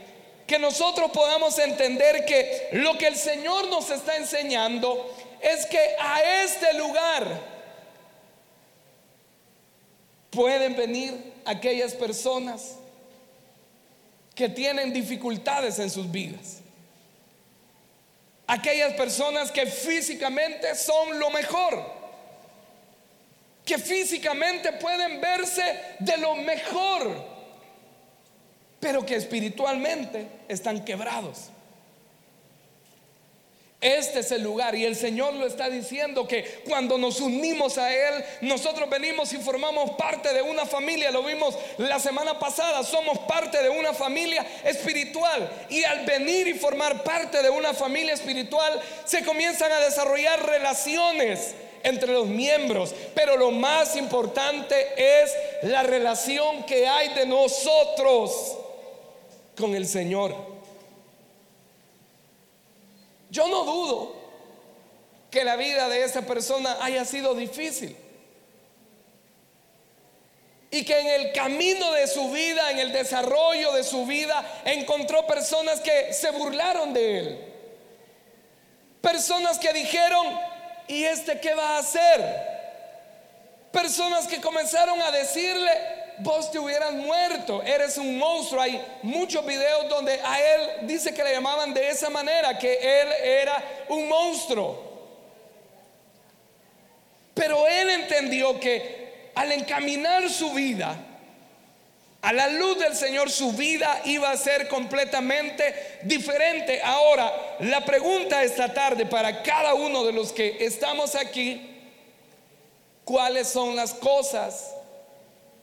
[0.46, 6.42] que nosotros podamos entender que lo que el Señor nos está enseñando es que a
[6.42, 7.26] este lugar
[10.30, 12.76] pueden venir aquellas personas
[14.34, 16.53] que tienen dificultades en sus vidas
[18.46, 21.84] aquellas personas que físicamente son lo mejor,
[23.64, 27.24] que físicamente pueden verse de lo mejor,
[28.80, 31.50] pero que espiritualmente están quebrados.
[33.84, 37.92] Este es el lugar y el Señor lo está diciendo que cuando nos unimos a
[37.92, 41.10] Él, nosotros venimos y formamos parte de una familia.
[41.10, 45.66] Lo vimos la semana pasada, somos parte de una familia espiritual.
[45.68, 51.54] Y al venir y formar parte de una familia espiritual, se comienzan a desarrollar relaciones
[51.82, 52.94] entre los miembros.
[53.14, 55.30] Pero lo más importante es
[55.64, 58.56] la relación que hay de nosotros
[59.54, 60.53] con el Señor.
[63.34, 64.14] Yo no dudo
[65.28, 67.96] que la vida de esa persona haya sido difícil.
[70.70, 75.26] Y que en el camino de su vida, en el desarrollo de su vida, encontró
[75.26, 77.44] personas que se burlaron de él.
[79.00, 80.38] Personas que dijeron,
[80.86, 82.22] ¿y este qué va a hacer?
[83.72, 85.72] Personas que comenzaron a decirle,
[86.18, 88.60] vos te hubieras muerto, eres un monstruo.
[88.60, 93.08] Hay muchos videos donde a él dice que le llamaban de esa manera, que él
[93.22, 94.92] era un monstruo.
[97.34, 100.96] Pero él entendió que al encaminar su vida,
[102.22, 106.80] a la luz del Señor su vida iba a ser completamente diferente.
[106.82, 111.70] Ahora, la pregunta esta tarde para cada uno de los que estamos aquí,
[113.04, 114.74] ¿cuáles son las cosas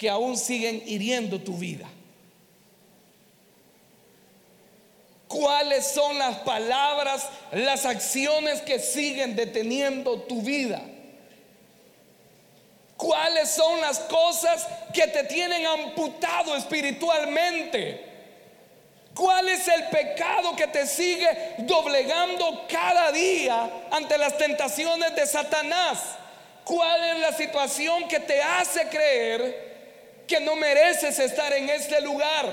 [0.01, 1.87] que aún siguen hiriendo tu vida?
[5.27, 10.81] ¿Cuáles son las palabras, las acciones que siguen deteniendo tu vida?
[12.97, 18.03] ¿Cuáles son las cosas que te tienen amputado espiritualmente?
[19.13, 21.27] ¿Cuál es el pecado que te sigue
[21.59, 25.99] doblegando cada día ante las tentaciones de Satanás?
[26.63, 29.70] ¿Cuál es la situación que te hace creer
[30.31, 32.49] que no mereces estar en este lugar.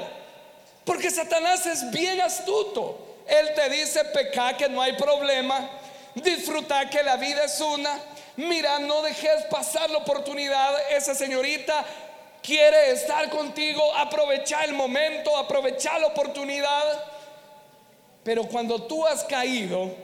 [0.85, 3.23] Porque Satanás es bien astuto.
[3.25, 5.71] Él te dice, peca que no hay problema,
[6.17, 8.01] disfrutar que la vida es una.
[8.35, 10.91] Mira, no dejes pasar la oportunidad.
[10.91, 11.85] Esa señorita
[12.43, 17.05] quiere estar contigo, aprovechar el momento, aprovechar la oportunidad.
[18.25, 19.95] Pero cuando tú has caído,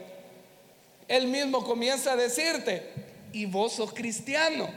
[1.08, 2.88] él mismo comienza a decirte,
[3.32, 4.68] y vos sos cristiano,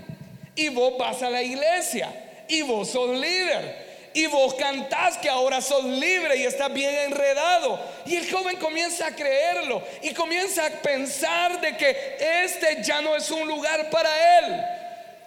[0.55, 5.61] y vos vas a la iglesia, y vos sos líder, y vos cantás que ahora
[5.61, 7.79] sos libre y estás bien enredado.
[8.05, 13.15] Y el joven comienza a creerlo y comienza a pensar de que este ya no
[13.15, 14.65] es un lugar para él.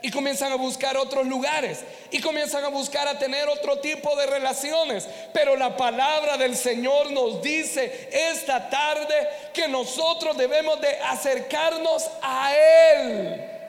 [0.02, 4.26] Y comienzan a buscar otros lugares y comienzan a buscar a tener otro tipo de
[4.26, 5.06] relaciones.
[5.32, 12.54] Pero la palabra del Señor nos dice esta tarde que nosotros debemos de acercarnos a
[12.56, 13.59] Él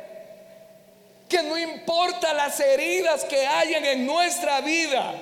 [1.32, 5.14] que no importa las heridas que hayan en nuestra vida,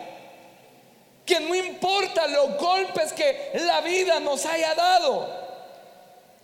[1.24, 5.30] que no importa los golpes que la vida nos haya dado,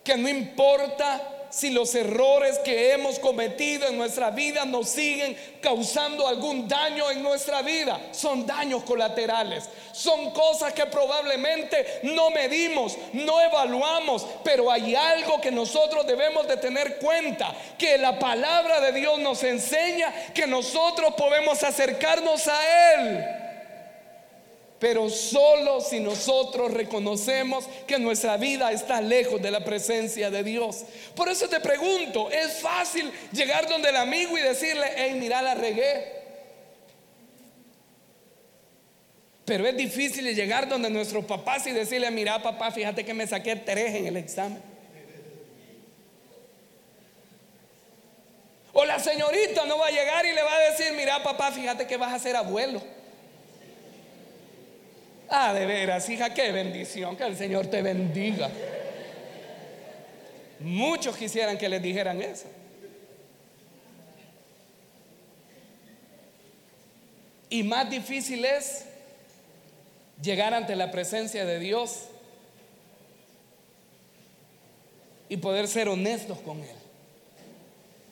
[0.03, 1.19] que no importa
[1.49, 7.23] si los errores que hemos cometido en nuestra vida nos siguen causando algún daño en
[7.23, 7.99] nuestra vida.
[8.11, 9.69] Son daños colaterales.
[9.91, 16.57] Son cosas que probablemente no medimos, no evaluamos, pero hay algo que nosotros debemos de
[16.57, 23.44] tener cuenta, que la palabra de Dios nos enseña que nosotros podemos acercarnos a Él
[24.79, 30.83] pero solo si nosotros reconocemos que nuestra vida está lejos de la presencia de Dios.
[31.15, 35.55] Por eso te pregunto, ¿es fácil llegar donde el amigo y decirle, hey, mira, la
[35.55, 36.13] regué?
[39.45, 43.55] Pero es difícil llegar donde nuestros papás y decirle, mira papá, fíjate que me saqué
[43.55, 44.61] tres en el examen.
[48.73, 51.87] O la señorita no va a llegar y le va a decir, mira papá, fíjate
[51.87, 52.81] que vas a ser abuelo.
[55.29, 58.49] Ah, de veras, hija, qué bendición, que el Señor te bendiga.
[60.59, 62.45] Muchos quisieran que les dijeran eso.
[67.49, 68.85] Y más difícil es
[70.21, 72.05] llegar ante la presencia de Dios
[75.29, 76.75] y poder ser honestos con Él.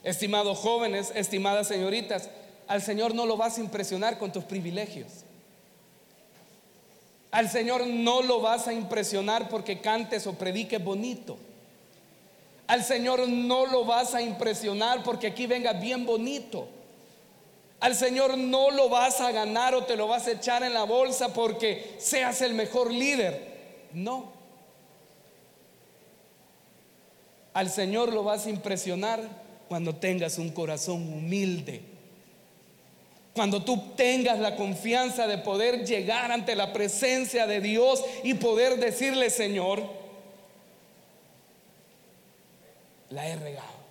[0.03, 2.29] Estimados jóvenes, estimadas señoritas,
[2.67, 5.23] al Señor no lo vas a impresionar con tus privilegios.
[7.33, 11.35] Al Señor no lo vas a impresionar porque cantes o prediques bonito.
[12.67, 16.67] Al Señor no lo vas a impresionar porque aquí venga bien bonito.
[17.79, 20.83] Al Señor no lo vas a ganar o te lo vas a echar en la
[20.83, 23.89] bolsa porque seas el mejor líder.
[23.93, 24.31] No.
[27.55, 29.27] Al Señor lo vas a impresionar
[29.67, 31.92] cuando tengas un corazón humilde
[33.33, 38.77] cuando tú tengas la confianza de poder llegar ante la presencia de Dios y poder
[38.77, 39.83] decirle, Señor,
[43.09, 43.83] la he regado.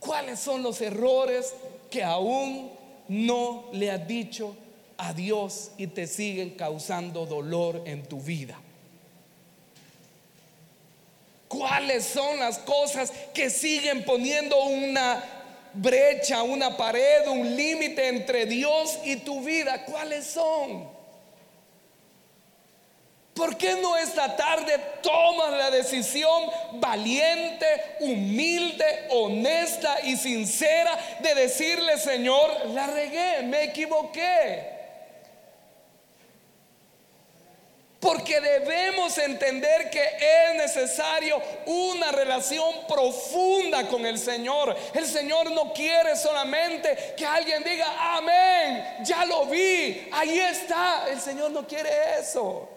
[0.00, 1.54] ¿Cuáles son los errores
[1.90, 2.70] que aún
[3.08, 4.56] no le has dicho
[4.96, 8.58] a Dios y te siguen causando dolor en tu vida?
[11.46, 15.22] ¿Cuáles son las cosas que siguen poniendo una
[15.74, 20.90] brecha, una pared, un límite entre Dios y tu vida, ¿cuáles son?
[23.34, 27.66] ¿Por qué no esta tarde tomas la decisión valiente,
[28.00, 34.71] humilde, honesta y sincera de decirle, Señor, la regué, me equivoqué?
[38.02, 44.76] Porque debemos entender que es necesario una relación profunda con el Señor.
[44.92, 51.06] El Señor no quiere solamente que alguien diga, amén, ya lo vi, ahí está.
[51.08, 52.68] El Señor no quiere eso.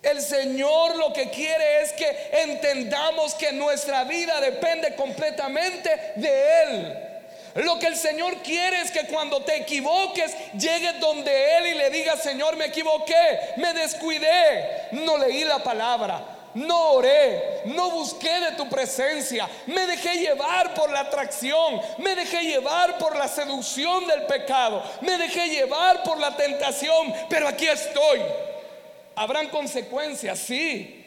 [0.00, 7.13] El Señor lo que quiere es que entendamos que nuestra vida depende completamente de Él.
[7.54, 11.90] Lo que el Señor quiere es que cuando te equivoques, llegues donde Él y le
[11.90, 16.34] digas, Señor, me equivoqué, me descuidé, no leí la palabra.
[16.54, 22.42] No oré, no busqué de tu presencia, me dejé llevar por la atracción, me dejé
[22.42, 28.20] llevar por la seducción del pecado, me dejé llevar por la tentación, pero aquí estoy.
[29.16, 31.04] Habrán consecuencias, sí,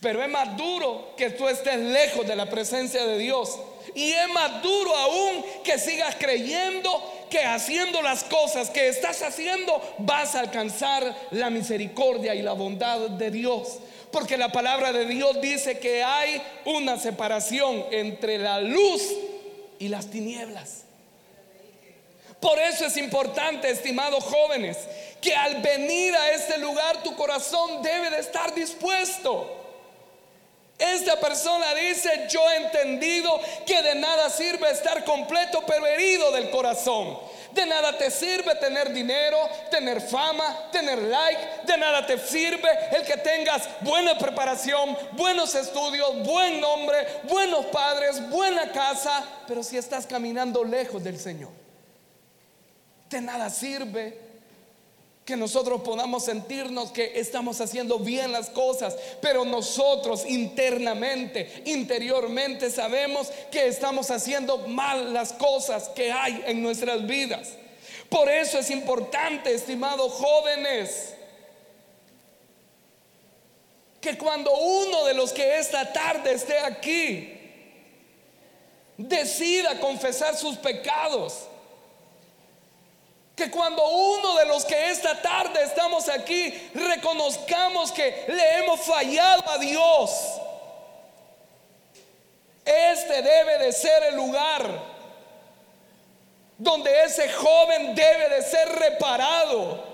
[0.00, 3.56] pero es más duro que tú estés lejos de la presencia de Dios
[3.94, 6.90] y es más duro aún que sigas creyendo
[7.30, 13.10] que haciendo las cosas que estás haciendo vas a alcanzar la misericordia y la bondad
[13.10, 13.78] de Dios.
[14.10, 19.02] Porque la palabra de Dios dice que hay una separación entre la luz
[19.78, 20.84] y las tinieblas.
[22.40, 24.78] Por eso es importante, estimados jóvenes,
[25.20, 29.55] que al venir a este lugar tu corazón debe de estar dispuesto.
[30.78, 36.50] Esta persona dice, yo he entendido que de nada sirve estar completo pero herido del
[36.50, 37.18] corazón.
[37.52, 39.38] De nada te sirve tener dinero,
[39.70, 41.40] tener fama, tener like.
[41.64, 48.28] De nada te sirve el que tengas buena preparación, buenos estudios, buen nombre, buenos padres,
[48.28, 49.24] buena casa.
[49.48, 51.52] Pero si estás caminando lejos del Señor,
[53.08, 54.25] de nada sirve
[55.26, 63.32] que nosotros podamos sentirnos que estamos haciendo bien las cosas, pero nosotros internamente, interiormente sabemos
[63.50, 67.48] que estamos haciendo mal las cosas que hay en nuestras vidas.
[68.08, 71.14] Por eso es importante, estimados jóvenes,
[74.00, 77.32] que cuando uno de los que esta tarde esté aquí
[78.96, 81.48] decida confesar sus pecados,
[83.36, 89.44] que cuando uno de los que esta tarde estamos aquí reconozcamos que le hemos fallado
[89.50, 90.10] a Dios,
[92.64, 94.66] este debe de ser el lugar
[96.56, 99.84] donde ese joven debe de ser reparado.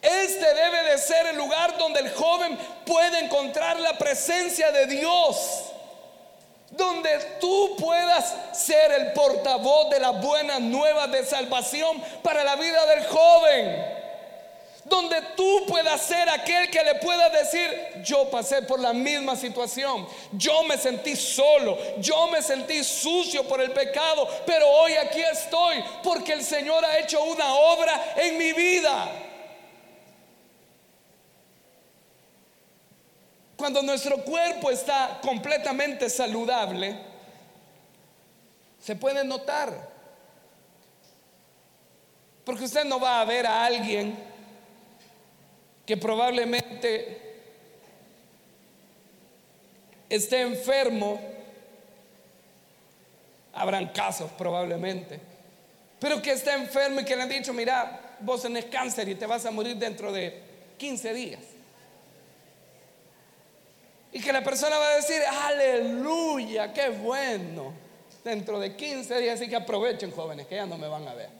[0.00, 5.69] Este debe de ser el lugar donde el joven puede encontrar la presencia de Dios
[6.70, 12.86] donde tú puedas ser el portavoz de la buena nueva de salvación para la vida
[12.86, 14.00] del joven.
[14.84, 20.08] Donde tú puedas ser aquel que le pueda decir, yo pasé por la misma situación,
[20.32, 25.84] yo me sentí solo, yo me sentí sucio por el pecado, pero hoy aquí estoy
[26.02, 29.29] porque el Señor ha hecho una obra en mi vida.
[33.60, 36.96] Cuando nuestro cuerpo está completamente saludable,
[38.80, 39.86] se puede notar.
[42.42, 44.18] Porque usted no va a ver a alguien
[45.84, 47.42] que probablemente
[50.08, 51.20] esté enfermo.
[53.52, 55.20] Habrán casos probablemente.
[55.98, 59.26] Pero que esté enfermo y que le han dicho, mira, vos tenés cáncer y te
[59.26, 60.42] vas a morir dentro de
[60.78, 61.49] 15 días.
[64.12, 67.72] Y que la persona va a decir, aleluya, qué bueno.
[68.24, 71.30] Dentro de 15 días, así que aprovechen jóvenes, que ya no me van a ver.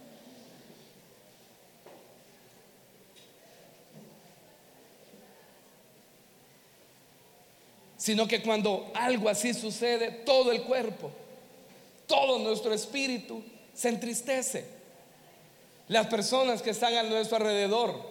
[7.96, 11.10] Sino que cuando algo así sucede, todo el cuerpo,
[12.06, 13.44] todo nuestro espíritu
[13.74, 14.64] se entristece.
[15.88, 18.09] Las personas que están a nuestro alrededor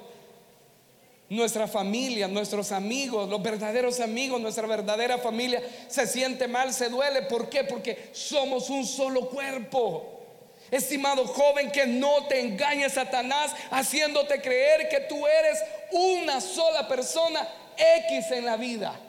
[1.29, 7.21] nuestra familia, nuestros amigos, los verdaderos amigos, nuestra verdadera familia se siente mal, se duele.
[7.23, 7.63] ¿Por qué?
[7.63, 10.15] Porque somos un solo cuerpo.
[10.71, 15.59] Estimado joven, que no te engañe Satanás haciéndote creer que tú eres
[15.91, 17.47] una sola persona
[18.07, 18.99] X en la vida.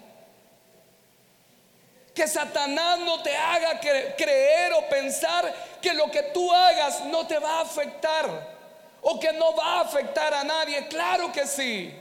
[2.14, 7.38] Que Satanás no te haga creer o pensar que lo que tú hagas no te
[7.38, 8.58] va a afectar
[9.02, 10.86] o que no va a afectar a nadie.
[10.88, 11.94] Claro que sí.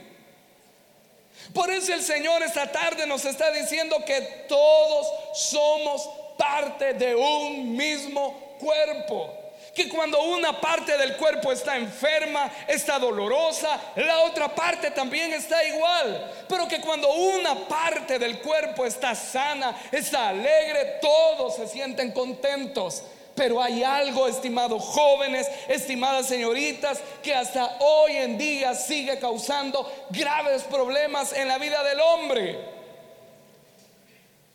[1.52, 7.76] Por eso el Señor esta tarde nos está diciendo que todos somos parte de un
[7.76, 9.34] mismo cuerpo.
[9.74, 15.62] Que cuando una parte del cuerpo está enferma, está dolorosa, la otra parte también está
[15.64, 16.32] igual.
[16.48, 23.02] Pero que cuando una parte del cuerpo está sana, está alegre, todos se sienten contentos.
[23.34, 30.62] Pero hay algo, estimados jóvenes, estimadas señoritas, que hasta hoy en día sigue causando graves
[30.64, 32.58] problemas en la vida del hombre.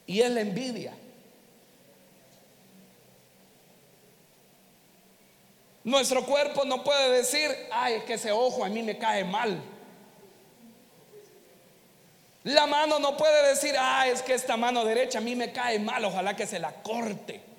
[0.05, 0.93] Y es la envidia.
[5.84, 9.61] Nuestro cuerpo no puede decir, ay, es que ese ojo a mí me cae mal.
[12.43, 15.80] La mano no puede decir, ay, es que esta mano derecha a mí me cae
[15.80, 17.54] mal, ojalá que se la corte.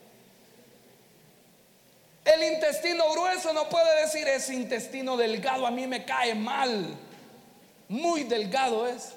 [2.27, 6.97] El intestino grueso no puede decir ese intestino delgado a mí me cae mal.
[7.89, 9.13] Muy delgado es.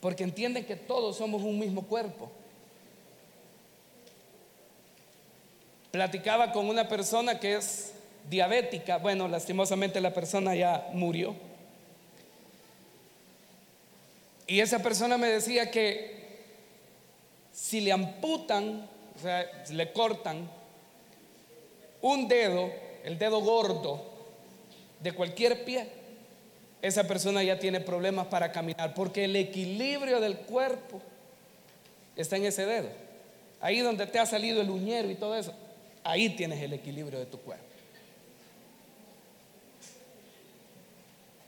[0.00, 2.30] Porque entienden que todos somos un mismo cuerpo.
[5.90, 7.92] Platicaba con una persona que es
[8.30, 8.98] diabética.
[8.98, 11.34] Bueno, lastimosamente la persona ya murió.
[14.46, 16.15] Y esa persona me decía que
[17.56, 18.86] si le amputan,
[19.16, 20.46] o sea, le cortan
[22.02, 22.70] un dedo,
[23.02, 24.04] el dedo gordo
[25.00, 25.88] de cualquier pie,
[26.82, 31.00] esa persona ya tiene problemas para caminar, porque el equilibrio del cuerpo
[32.14, 32.90] está en ese dedo.
[33.62, 35.54] ahí donde te ha salido el uñero y todo eso,
[36.04, 37.64] ahí tienes el equilibrio de tu cuerpo.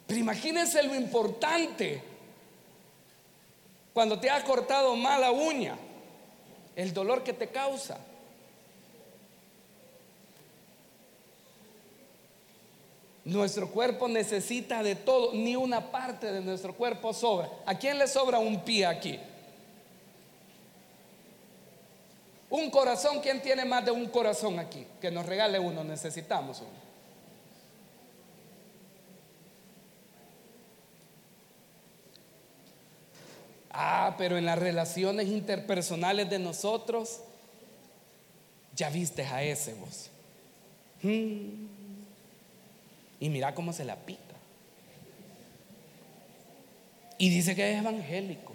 [0.07, 2.03] Pero imagínense lo importante
[3.93, 5.77] cuando te ha cortado mala uña,
[6.79, 7.99] el dolor que te causa.
[13.25, 17.51] Nuestro cuerpo necesita de todo, ni una parte de nuestro cuerpo sobra.
[17.67, 19.19] ¿A quién le sobra un pie aquí?
[22.49, 24.87] Un corazón, ¿quién tiene más de un corazón aquí?
[25.01, 26.88] Que nos regale uno, necesitamos uno.
[33.81, 37.21] Ah, pero en las relaciones interpersonales de nosotros,
[38.75, 40.11] ya viste a ese vos.
[41.01, 41.69] Hmm.
[43.21, 44.21] Y mira cómo se la pica.
[47.19, 48.53] Y dice que es evangélico.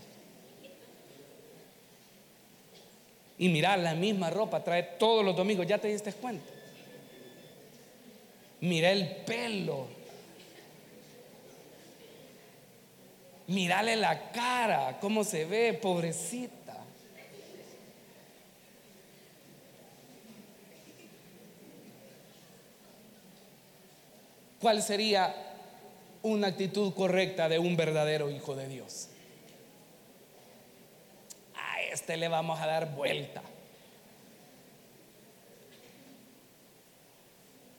[3.37, 6.51] Y mira, la misma ropa trae todos los domingos, ¿ya te diste cuenta?
[8.59, 9.87] Mira el pelo.
[13.47, 16.77] Mírale la cara, cómo se ve, pobrecita.
[24.63, 25.35] ¿Cuál sería
[26.21, 29.09] una actitud correcta de un verdadero hijo de Dios?
[31.53, 33.41] A este le vamos a dar vuelta.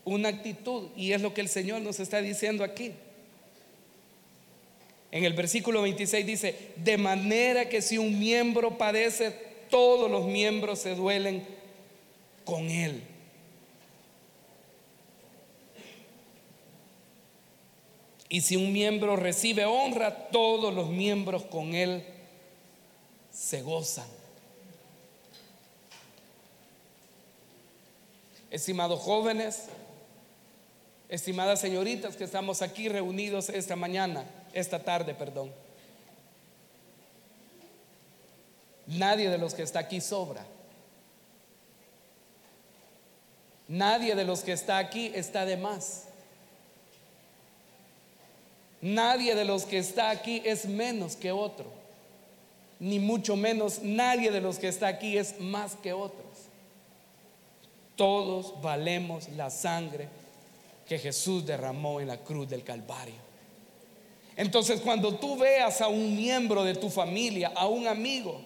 [0.04, 2.92] Una actitud, y es lo que el Señor nos está diciendo aquí.
[5.14, 9.30] En el versículo 26 dice, de manera que si un miembro padece,
[9.70, 11.46] todos los miembros se duelen
[12.44, 13.00] con él.
[18.28, 22.02] Y si un miembro recibe honra, todos los miembros con él
[23.30, 24.08] se gozan.
[28.50, 29.66] Estimados jóvenes,
[31.08, 34.24] estimadas señoritas que estamos aquí reunidos esta mañana,
[34.54, 35.52] esta tarde, perdón.
[38.86, 40.44] Nadie de los que está aquí sobra.
[43.66, 46.04] Nadie de los que está aquí está de más.
[48.84, 51.64] Nadie de los que está aquí es menos que otro,
[52.78, 56.26] ni mucho menos nadie de los que está aquí es más que otros.
[57.96, 60.06] Todos valemos la sangre
[60.86, 63.23] que Jesús derramó en la cruz del Calvario.
[64.36, 68.40] Entonces cuando tú veas a un miembro de tu familia, a un amigo,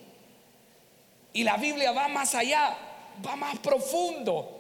[1.33, 2.77] y la Biblia va más allá,
[3.25, 4.59] va más profundo,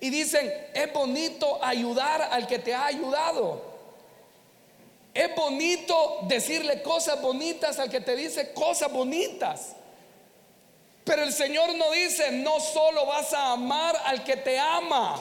[0.00, 3.70] y dicen, es bonito ayudar al que te ha ayudado.
[5.12, 9.74] Es bonito decirle cosas bonitas al que te dice cosas bonitas.
[11.04, 15.20] Pero el Señor no dice, no solo vas a amar al que te ama,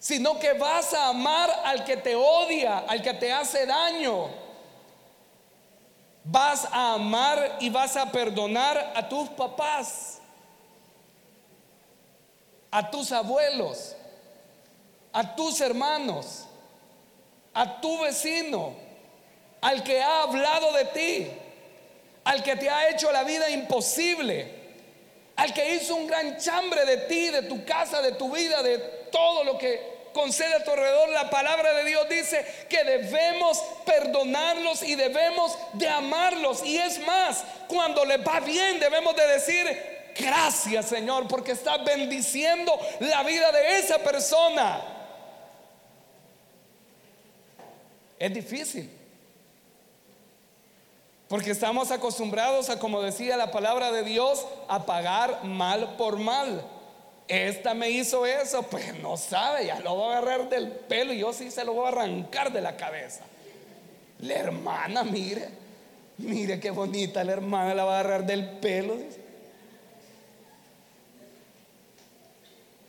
[0.00, 4.28] sino que vas a amar al que te odia, al que te hace daño.
[6.24, 10.18] Vas a amar y vas a perdonar a tus papás,
[12.72, 13.94] a tus abuelos,
[15.12, 16.46] a tus hermanos
[17.52, 18.74] a tu vecino,
[19.60, 21.30] al que ha hablado de ti,
[22.24, 24.60] al que te ha hecho la vida imposible,
[25.36, 28.99] al que hizo un gran chambre de ti, de tu casa, de tu vida, de
[29.10, 31.08] todo lo que concede a tu alrededor.
[31.10, 36.64] La palabra de Dios dice que debemos perdonarlos y debemos de amarlos.
[36.64, 42.78] Y es más, cuando les va bien debemos de decir, gracias Señor, porque estás bendiciendo
[43.00, 44.82] la vida de esa persona.
[48.18, 48.98] Es difícil.
[51.26, 56.60] Porque estamos acostumbrados a, como decía la palabra de Dios, a pagar mal por mal.
[57.30, 61.20] Esta me hizo eso, pues no sabe, ya lo voy a agarrar del pelo y
[61.20, 63.20] yo sí se lo voy a arrancar de la cabeza.
[64.18, 65.48] La hermana, mire,
[66.18, 68.96] mire qué bonita la hermana, la va a agarrar del pelo.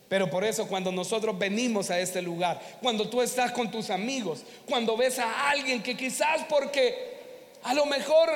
[0.10, 4.42] Pero por eso cuando nosotros venimos a este lugar, cuando tú estás con tus amigos,
[4.68, 8.32] cuando ves a alguien que quizás porque a lo mejor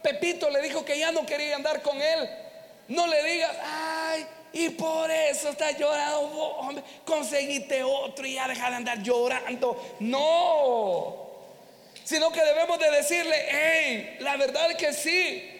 [0.00, 2.30] Pepito le dijo que ya no quería andar con él,
[2.86, 8.70] no le digas, ay, y por eso estás llorando, hombre, conseguiste otro y ya deja
[8.70, 9.96] de andar llorando.
[10.00, 11.16] No,
[12.04, 15.50] sino que debemos de decirle, hey, la verdad es que sí,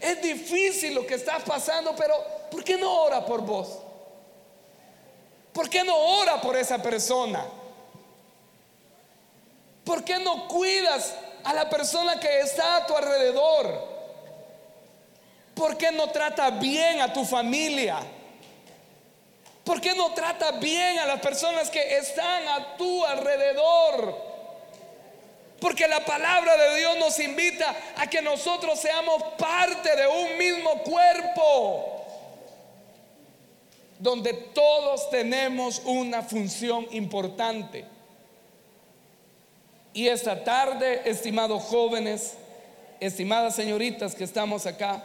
[0.00, 2.14] es difícil lo que estás pasando, pero
[2.50, 3.78] ¿por qué no ora por vos?
[5.52, 7.42] ¿Por qué no ora por esa persona?
[9.84, 11.14] ¿Por qué no cuidas
[11.44, 13.96] a la persona que está a tu alrededor?
[15.54, 18.00] ¿Por qué no trata bien a tu familia?
[19.66, 24.16] ¿Por qué no trata bien a las personas que están a tu alrededor?
[25.60, 30.70] Porque la palabra de Dios nos invita a que nosotros seamos parte de un mismo
[30.84, 32.06] cuerpo,
[33.98, 37.84] donde todos tenemos una función importante.
[39.92, 42.34] Y esta tarde, estimados jóvenes,
[43.00, 45.02] estimadas señoritas que estamos acá,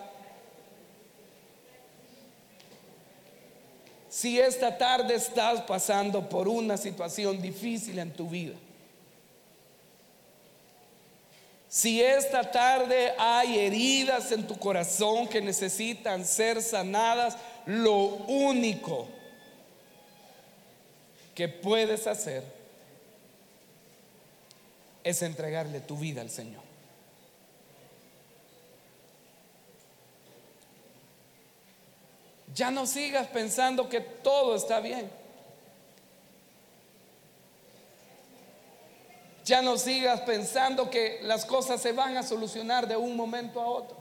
[4.11, 8.55] si esta tarde estás pasando por una situación difícil en tu vida,
[11.69, 19.07] si esta tarde hay heridas en tu corazón que necesitan ser sanadas, lo único
[21.33, 22.43] que puedes hacer
[25.05, 26.70] es entregarle tu vida al Señor.
[32.53, 35.09] Ya no sigas pensando que todo está bien.
[39.45, 43.65] Ya no sigas pensando que las cosas se van a solucionar de un momento a
[43.65, 43.97] otro.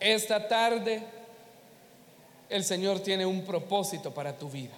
[0.00, 1.02] Esta tarde
[2.48, 4.74] el Señor tiene un propósito para tu vida.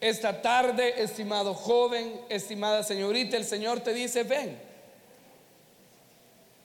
[0.00, 4.71] Esta tarde, estimado joven, estimada señorita, el Señor te dice, ven.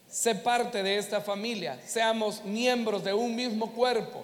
[0.10, 4.24] Sé parte de esta familia, seamos miembros de un mismo cuerpo.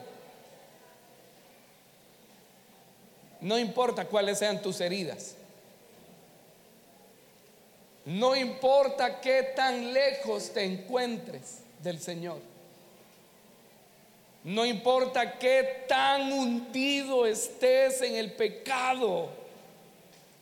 [3.41, 5.35] No importa cuáles sean tus heridas.
[8.05, 12.39] No importa qué tan lejos te encuentres del Señor.
[14.43, 19.42] No importa qué tan hundido estés en el pecado.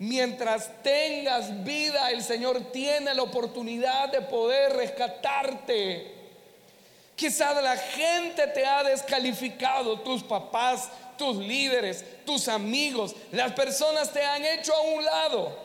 [0.01, 6.11] Mientras tengas vida, el Señor tiene la oportunidad de poder rescatarte.
[7.15, 10.89] Quizás la gente te ha descalificado, tus papás,
[11.19, 15.55] tus líderes, tus amigos, las personas te han hecho a un lado.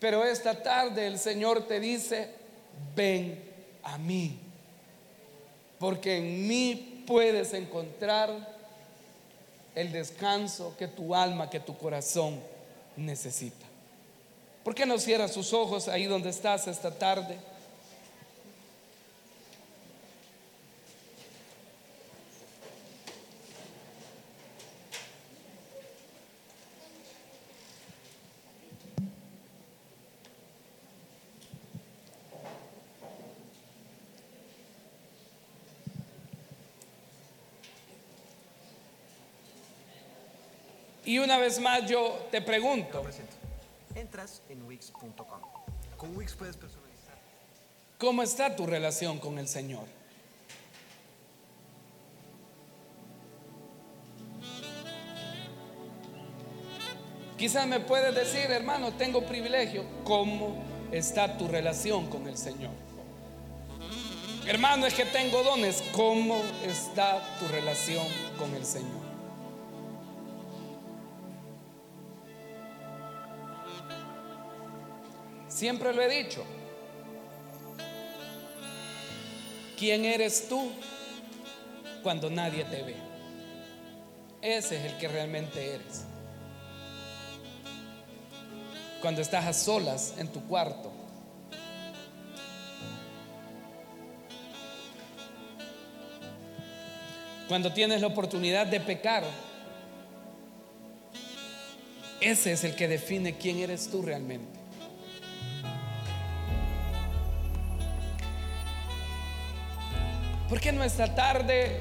[0.00, 2.30] Pero esta tarde el Señor te dice,
[2.96, 3.48] ven
[3.84, 4.40] a mí,
[5.78, 8.60] porque en mí puedes encontrar
[9.74, 12.40] el descanso que tu alma, que tu corazón
[12.96, 13.66] necesita.
[14.64, 17.38] ¿Por qué no cierras sus ojos ahí donde estás esta tarde?
[41.12, 43.04] Y una vez más yo te pregunto.
[43.94, 45.42] Entras en Wix.com.
[45.98, 47.18] Con Wix puedes personalizar.
[47.98, 49.84] ¿Cómo está tu relación con el Señor?
[57.36, 59.84] Quizás me puedes decir, hermano, tengo privilegio.
[60.04, 62.72] ¿Cómo está tu relación con el Señor?
[64.46, 65.84] Hermano, es que tengo dones.
[65.92, 68.06] ¿Cómo está tu relación
[68.38, 69.01] con el Señor?
[75.62, 76.44] Siempre lo he dicho.
[79.78, 80.72] ¿Quién eres tú
[82.02, 82.96] cuando nadie te ve?
[84.40, 86.04] Ese es el que realmente eres.
[89.00, 90.90] Cuando estás a solas en tu cuarto.
[97.46, 99.22] Cuando tienes la oportunidad de pecar.
[102.20, 104.61] Ese es el que define quién eres tú realmente.
[110.52, 111.78] ¿Por qué no esta tarde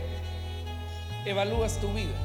[1.26, 2.16] evalúas tu vida?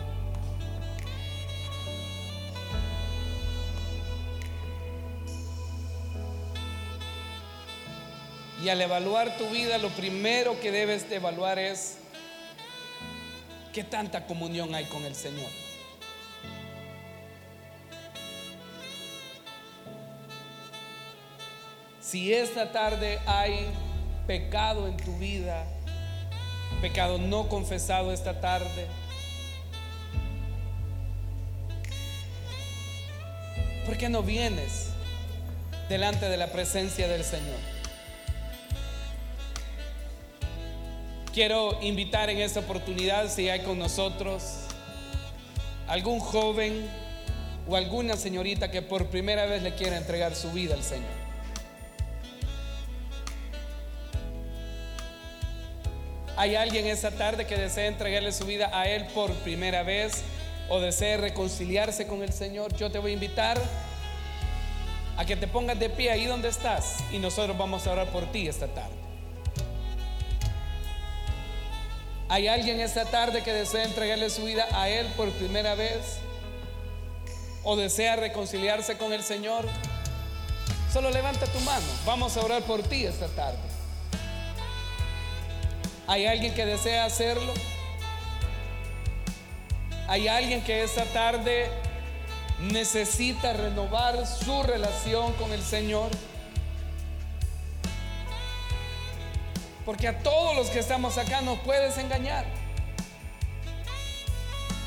[8.62, 11.98] Y al evaluar tu vida, lo primero que debes de evaluar es
[13.72, 15.50] qué tanta comunión hay con el Señor.
[22.00, 23.66] Si esta tarde hay
[24.28, 25.66] pecado en tu vida,
[26.80, 28.86] pecado no confesado esta tarde.
[33.84, 34.88] ¿Por qué no vienes
[35.88, 37.58] delante de la presencia del Señor?
[41.32, 44.42] Quiero invitar en esta oportunidad, si hay con nosotros
[45.86, 46.88] algún joven
[47.68, 51.25] o alguna señorita que por primera vez le quiera entregar su vida al Señor.
[56.36, 60.22] Hay alguien esta tarde que desea entregarle su vida a Él por primera vez
[60.68, 62.76] o desea reconciliarse con el Señor.
[62.76, 63.58] Yo te voy a invitar
[65.16, 68.30] a que te pongas de pie ahí donde estás y nosotros vamos a orar por
[68.32, 68.94] ti esta tarde.
[72.28, 76.18] ¿Hay alguien esta tarde que desea entregarle su vida a Él por primera vez?
[77.64, 79.64] ¿O desea reconciliarse con el Señor?
[80.92, 81.86] Solo levanta tu mano.
[82.04, 83.75] Vamos a orar por ti esta tarde.
[86.06, 87.52] ¿Hay alguien que desea hacerlo?
[90.08, 91.68] ¿Hay alguien que esta tarde
[92.60, 96.10] necesita renovar su relación con el Señor?
[99.84, 102.44] Porque a todos los que estamos acá nos puedes engañar.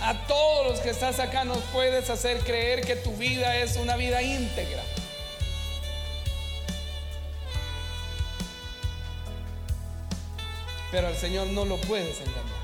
[0.01, 3.97] A todos los que estás acá nos puedes hacer creer que tu vida es una
[3.97, 4.81] vida íntegra.
[10.91, 12.59] Pero al Señor no lo puedes engañar.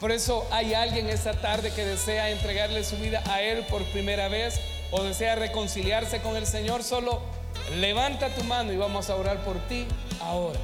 [0.00, 4.28] Por eso hay alguien esta tarde que desea entregarle su vida a Él por primera
[4.28, 6.82] vez o desea reconciliarse con el Señor.
[6.82, 7.22] Solo
[7.78, 9.86] levanta tu mano y vamos a orar por ti
[10.20, 10.60] ahora.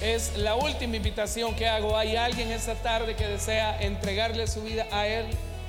[0.00, 1.98] Es la última invitación que hago.
[1.98, 5.26] ¿Hay alguien esta tarde que desea entregarle su vida a Él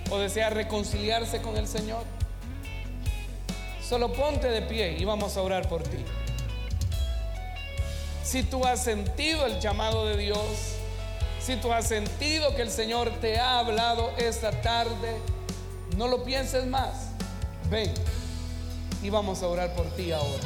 [0.09, 2.05] o desea reconciliarse con el Señor?
[3.91, 5.97] Solo ponte de pie y vamos a orar por ti.
[8.23, 10.39] Si tú has sentido el llamado de Dios,
[11.41, 15.17] si tú has sentido que el Señor te ha hablado esta tarde,
[15.97, 17.09] no lo pienses más.
[17.69, 17.93] Ven
[19.03, 20.43] y vamos a orar por ti ahora.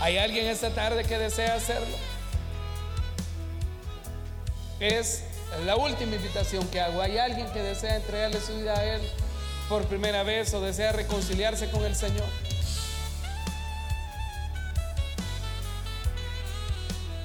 [0.00, 1.96] ¿Hay alguien esta tarde que desea hacerlo?
[4.80, 5.24] Es
[5.64, 7.00] la última invitación que hago.
[7.00, 9.00] ¿Hay alguien que desea entregarle su vida a Él
[9.72, 12.28] por primera vez o desea reconciliarse con el Señor?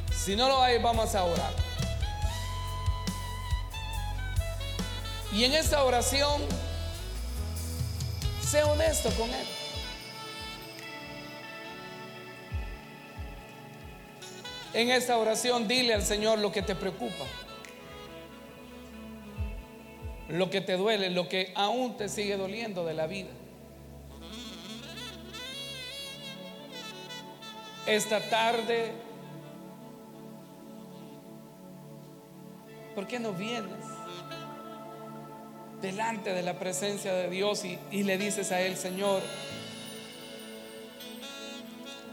[0.09, 1.51] Si no lo hay, vamos a orar.
[5.33, 6.41] Y en esta oración,
[8.49, 9.47] sé honesto con Él.
[14.73, 17.25] En esta oración, dile al Señor lo que te preocupa,
[20.30, 23.30] lo que te duele, lo que aún te sigue doliendo de la vida.
[27.86, 28.91] Esta tarde,
[32.93, 33.86] ¿por qué no vienes
[35.82, 39.21] delante de la presencia de Dios y, y le dices a Él, Señor,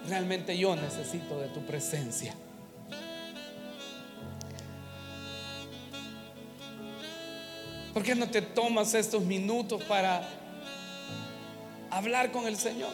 [0.09, 2.35] realmente yo necesito de tu presencia?
[8.05, 10.29] Qué no te tomas estos minutos para
[11.91, 12.91] hablar con el Señor?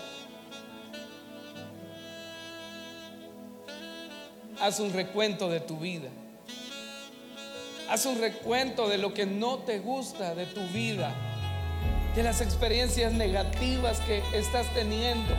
[4.61, 6.09] Haz un recuento de tu vida.
[7.89, 11.13] Haz un recuento de lo que no te gusta de tu vida,
[12.15, 15.35] de las experiencias negativas que estás teniendo,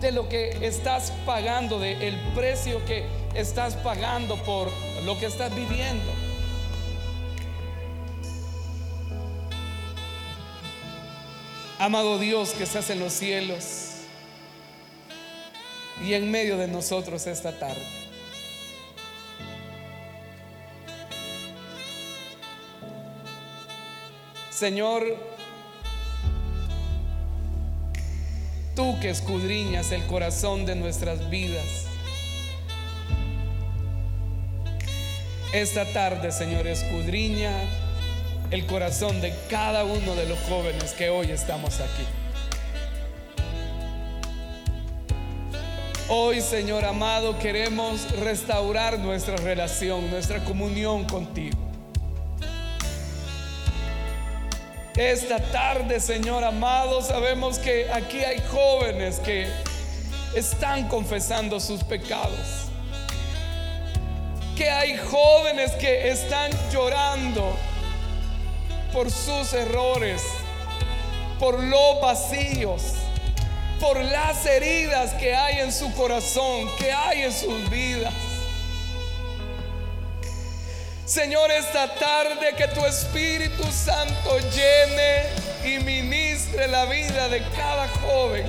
[0.00, 4.68] de lo que estás pagando, de el precio que estás pagando por
[5.04, 6.25] lo que estás viviendo.
[11.86, 13.90] Amado Dios que estás en los cielos
[16.04, 17.86] y en medio de nosotros esta tarde.
[24.50, 25.04] Señor,
[28.74, 31.84] tú que escudriñas el corazón de nuestras vidas,
[35.52, 37.52] esta tarde, Señor, escudriña
[38.50, 42.04] el corazón de cada uno de los jóvenes que hoy estamos aquí.
[46.08, 51.58] Hoy, Señor amado, queremos restaurar nuestra relación, nuestra comunión contigo.
[54.94, 59.48] Esta tarde, Señor amado, sabemos que aquí hay jóvenes que
[60.34, 62.68] están confesando sus pecados.
[64.56, 67.56] Que hay jóvenes que están llorando
[68.96, 70.22] por sus errores,
[71.38, 72.80] por los vacíos,
[73.78, 78.14] por las heridas que hay en su corazón, que hay en sus vidas.
[81.04, 85.24] Señor, esta tarde que tu Espíritu Santo llene
[85.62, 88.46] y ministre la vida de cada joven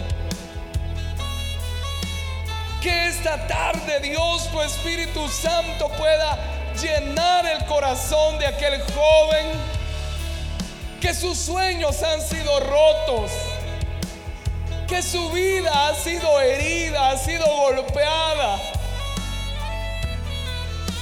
[2.82, 6.38] Que esta tarde Dios, tu Espíritu Santo, pueda
[6.82, 9.77] llenar el corazón de aquel joven.
[11.02, 13.32] Que sus sueños han sido rotos.
[14.88, 18.60] Que su vida ha sido herida, ha sido golpeada.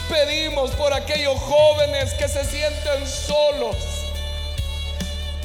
[0.09, 3.75] Pedimos por aquellos jóvenes que se sienten solos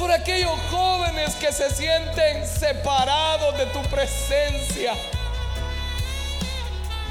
[0.00, 4.94] por aquellos jóvenes que se sienten separados de tu presencia.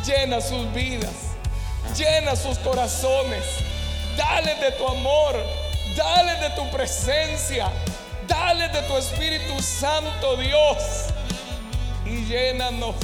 [0.04, 1.14] Llena sus vidas,
[1.96, 3.44] llena sus corazones,
[4.18, 5.36] dale de tu amor,
[6.00, 7.70] dale de tu presencia,
[8.26, 11.08] dale de tu Espíritu Santo Dios
[12.06, 12.96] y llénanos.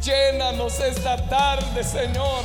[0.00, 2.44] Llénanos esta tarde, Señor.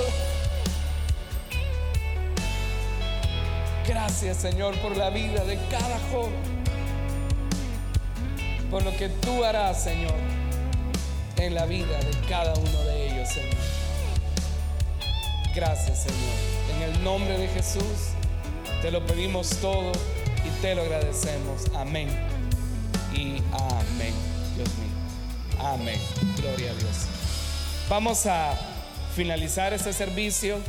[3.86, 6.64] Gracias Señor por la vida de cada joven.
[8.72, 10.16] Por lo que tú harás, Señor,
[11.38, 13.58] en la vida de cada uno de ellos, Señor.
[15.54, 16.76] Gracias, Señor.
[16.76, 18.14] En el nombre de Jesús
[18.82, 19.92] te lo pedimos todo
[20.46, 21.66] y te lo agradecemos.
[21.76, 22.08] Amén.
[23.14, 24.14] Y amén.
[24.56, 25.60] Dios mío.
[25.60, 26.00] Amén.
[26.38, 27.08] Gloria a Dios.
[27.90, 28.54] Vamos a
[29.16, 30.60] finalizar este servicio